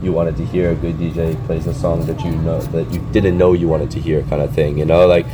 [0.03, 0.71] you wanted to hear.
[0.71, 3.91] A good DJ plays a song that you know that you didn't know you wanted
[3.93, 4.79] to hear, kind of thing.
[4.79, 5.27] You know, like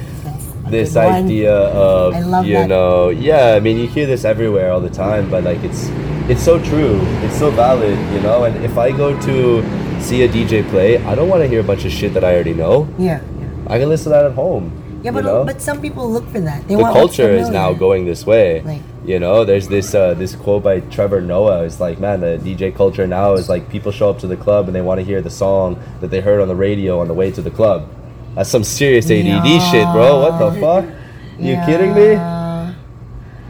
[0.68, 2.14] this idea of
[2.46, 2.68] you that.
[2.68, 3.54] know yeah.
[3.54, 5.88] I mean, you hear this everywhere all the time, but like it's
[6.30, 7.00] it's so true.
[7.24, 7.98] It's so valid.
[8.14, 9.62] You know, and if I go to
[10.00, 12.34] see a DJ play, I don't want to hear a bunch of shit that I
[12.34, 12.88] already know.
[12.98, 13.20] Yeah.
[13.40, 13.48] Yeah.
[13.68, 14.81] I can listen to that at home.
[15.02, 15.44] Yeah, but you know?
[15.44, 16.66] but some people look for that.
[16.68, 18.62] They the culture is now going this way.
[18.62, 21.64] Like- you know, there's this uh, this quote by Trevor Noah.
[21.64, 24.68] It's like, man, the DJ culture now is like people show up to the club
[24.68, 27.14] and they want to hear the song that they heard on the radio on the
[27.14, 27.88] way to the club.
[28.36, 30.20] That's some serious ADD shit, bro.
[30.20, 30.84] What the fuck?
[31.38, 32.14] You kidding me?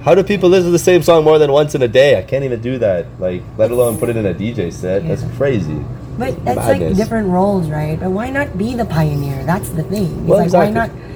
[0.03, 2.19] How do people listen to the same song more than once in a day?
[2.19, 3.07] I can't even do that.
[3.21, 5.07] Like, let alone put it in a DJ set.
[5.07, 5.85] That's crazy.
[6.19, 7.99] But that's like different roles, right?
[8.01, 9.45] But why not be the pioneer?
[9.45, 10.07] That's the thing.
[10.07, 10.75] It's Well, like exactly.
[10.81, 11.12] why not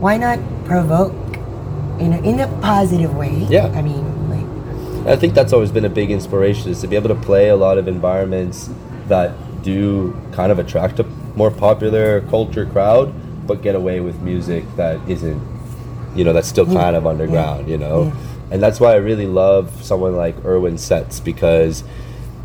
[0.00, 1.12] why not provoke
[2.00, 3.46] in a, in a positive way?
[3.48, 3.66] Yeah.
[3.66, 7.08] I mean, like I think that's always been a big inspiration is to be able
[7.10, 8.70] to play a lot of environments
[9.08, 9.32] that
[9.62, 11.04] do kind of attract a
[11.36, 13.12] more popular culture crowd,
[13.46, 15.40] but get away with music that isn't,
[16.16, 18.04] you know, that's still kind of underground, you know?
[18.04, 18.16] Yeah.
[18.52, 21.84] And that's why I really love someone like Erwin Setz because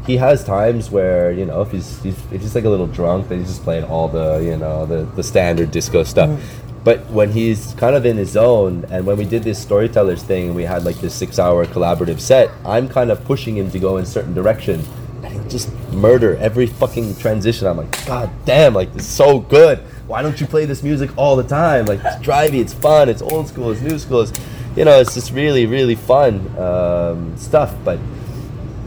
[0.05, 3.29] he has times where, you know, if he's, he's if he's like a little drunk,
[3.29, 6.29] then he's just playing all the, you know, the, the standard disco stuff.
[6.29, 6.64] Mm.
[6.85, 10.45] But when he's kind of in his zone, and when we did this storytellers thing,
[10.45, 13.97] and we had like this six-hour collaborative set, I'm kind of pushing him to go
[13.97, 14.83] in certain direction,
[15.23, 17.67] and he'll just murder every fucking transition.
[17.67, 19.79] I'm like, God damn, like this is so good.
[20.05, 21.87] Why don't you play this music all the time?
[21.87, 24.33] Like it's drivey, it's fun, it's old school, it's new school, it's,
[24.75, 27.73] you know, it's just really, really fun um, stuff.
[27.83, 27.97] But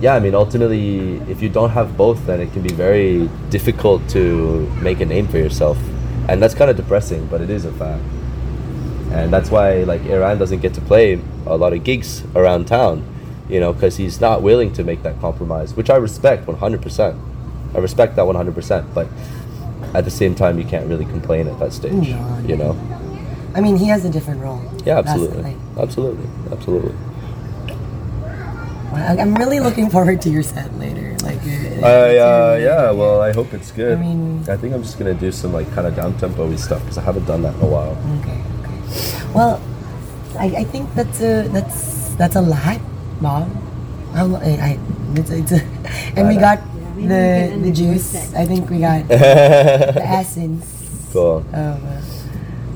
[0.01, 4.09] yeah, I mean, ultimately, if you don't have both, then it can be very difficult
[4.11, 5.76] to make a name for yourself,
[6.29, 7.26] and that's kind of depressing.
[7.26, 8.03] But it is a fact,
[9.12, 13.03] and that's why like Iran doesn't get to play a lot of gigs around town,
[13.49, 17.18] you know, because he's not willing to make that compromise, which I respect 100%.
[17.74, 19.09] I respect that 100%, but
[19.95, 22.76] at the same time, you can't really complain at that stage, No, you know.
[23.55, 24.61] I mean, he has a different role.
[24.85, 26.95] Yeah, absolutely, absolutely, absolutely.
[28.93, 31.07] I- I'm really looking forward to your set later.
[31.23, 31.43] Like,
[31.83, 33.99] I uh, to- yeah, well, I hope it's good.
[33.99, 36.81] I mean- I think I'm just gonna do some like kind of down tempo stuff
[36.83, 37.97] because I haven't done that in a while.
[38.23, 38.79] Okay, okay.
[39.35, 39.61] Well,
[40.39, 42.81] I, I think that's a that's that's a lot,
[43.21, 43.51] mom.
[44.14, 44.79] How lo- I, I
[45.14, 45.61] it's, it's a,
[46.16, 46.61] and we got
[46.97, 48.14] maybe the the juice.
[48.35, 50.64] I think we got the essence
[51.12, 51.39] Cool.
[51.53, 51.83] of.
[51.83, 52.01] Uh,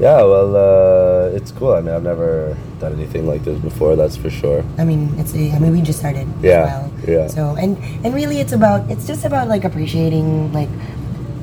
[0.00, 1.74] Yeah, well, uh, it's cool.
[1.78, 3.96] I mean, I've never done anything like this before.
[3.96, 4.60] That's for sure.
[4.76, 6.26] I mean, it's a, I mean, we just started.
[6.42, 6.86] Yeah, As well.
[7.08, 7.26] yeah.
[7.28, 10.68] So and and really, it's about it's just about like appreciating like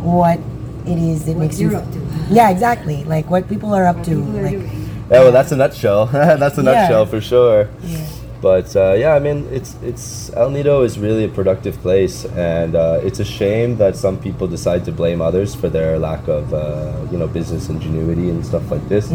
[0.04, 0.40] what
[0.86, 1.78] it is that What makes you're you.
[1.82, 2.00] up to.
[2.30, 3.04] Yeah, exactly.
[3.06, 4.12] Like what people are up to.
[4.22, 4.86] People are like doing.
[5.10, 6.06] Yeah, well, that's a nutshell.
[6.14, 6.72] that's a Yeah.
[6.72, 7.68] nutshell for sure.
[7.82, 8.06] yeah.
[8.42, 12.72] But uh, yeah, I mean, it's it's El Nido is really a productive place, and
[12.76, 16.54] uh, it's a shame that some people decide to blame others for their lack of
[16.54, 19.12] uh, you know business ingenuity and stuff like this.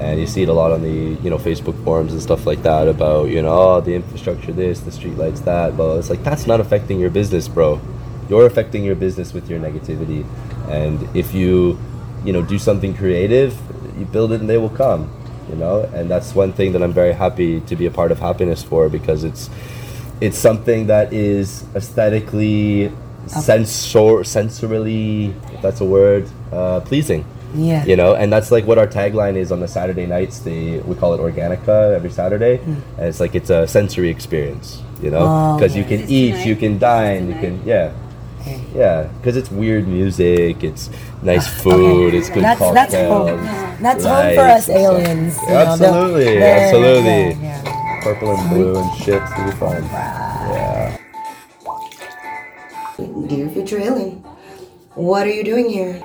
[0.00, 2.62] And you see it a lot on the you know Facebook forums and stuff like
[2.62, 5.74] that about you know oh, the infrastructure this, the streetlights that.
[5.74, 7.80] Well, it's like that's not affecting your business, bro.
[8.28, 10.24] You're affecting your business with your negativity,
[10.68, 11.78] and if you
[12.24, 13.58] you know do something creative,
[13.98, 15.10] you build it and they will come
[15.48, 18.18] you know and that's one thing that i'm very happy to be a part of
[18.18, 19.50] happiness for because it's
[20.20, 22.92] it's something that is aesthetically
[23.26, 27.24] sensor sensorily if that's a word uh, pleasing
[27.54, 27.84] Yeah.
[27.86, 30.94] you know and that's like what our tagline is on the saturday nights the we
[30.94, 32.72] call it organica every saturday hmm.
[32.98, 36.46] and it's like it's a sensory experience you know Oh, because you can eat tonight?
[36.46, 37.92] you can dine you can yeah
[38.42, 38.60] Okay.
[38.74, 40.90] yeah because it's weird music it's
[41.22, 43.38] nice food it's good That's that's home.
[43.38, 44.76] cocktails That's home for us and stuff.
[44.76, 45.36] aliens.
[45.42, 47.10] you know, the- Absolutely, the- absolutely.
[47.42, 48.00] Yeah, yeah.
[48.02, 49.22] purple and blue and shit.
[49.22, 49.82] It's gonna be fun.
[49.84, 50.98] Yeah.
[53.28, 54.22] Dear future alien,
[54.94, 56.02] what are you doing here?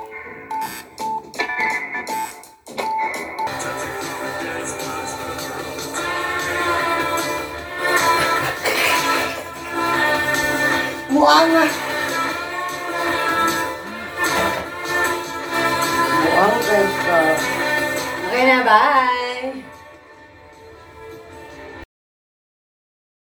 [11.23, 11.92] 完了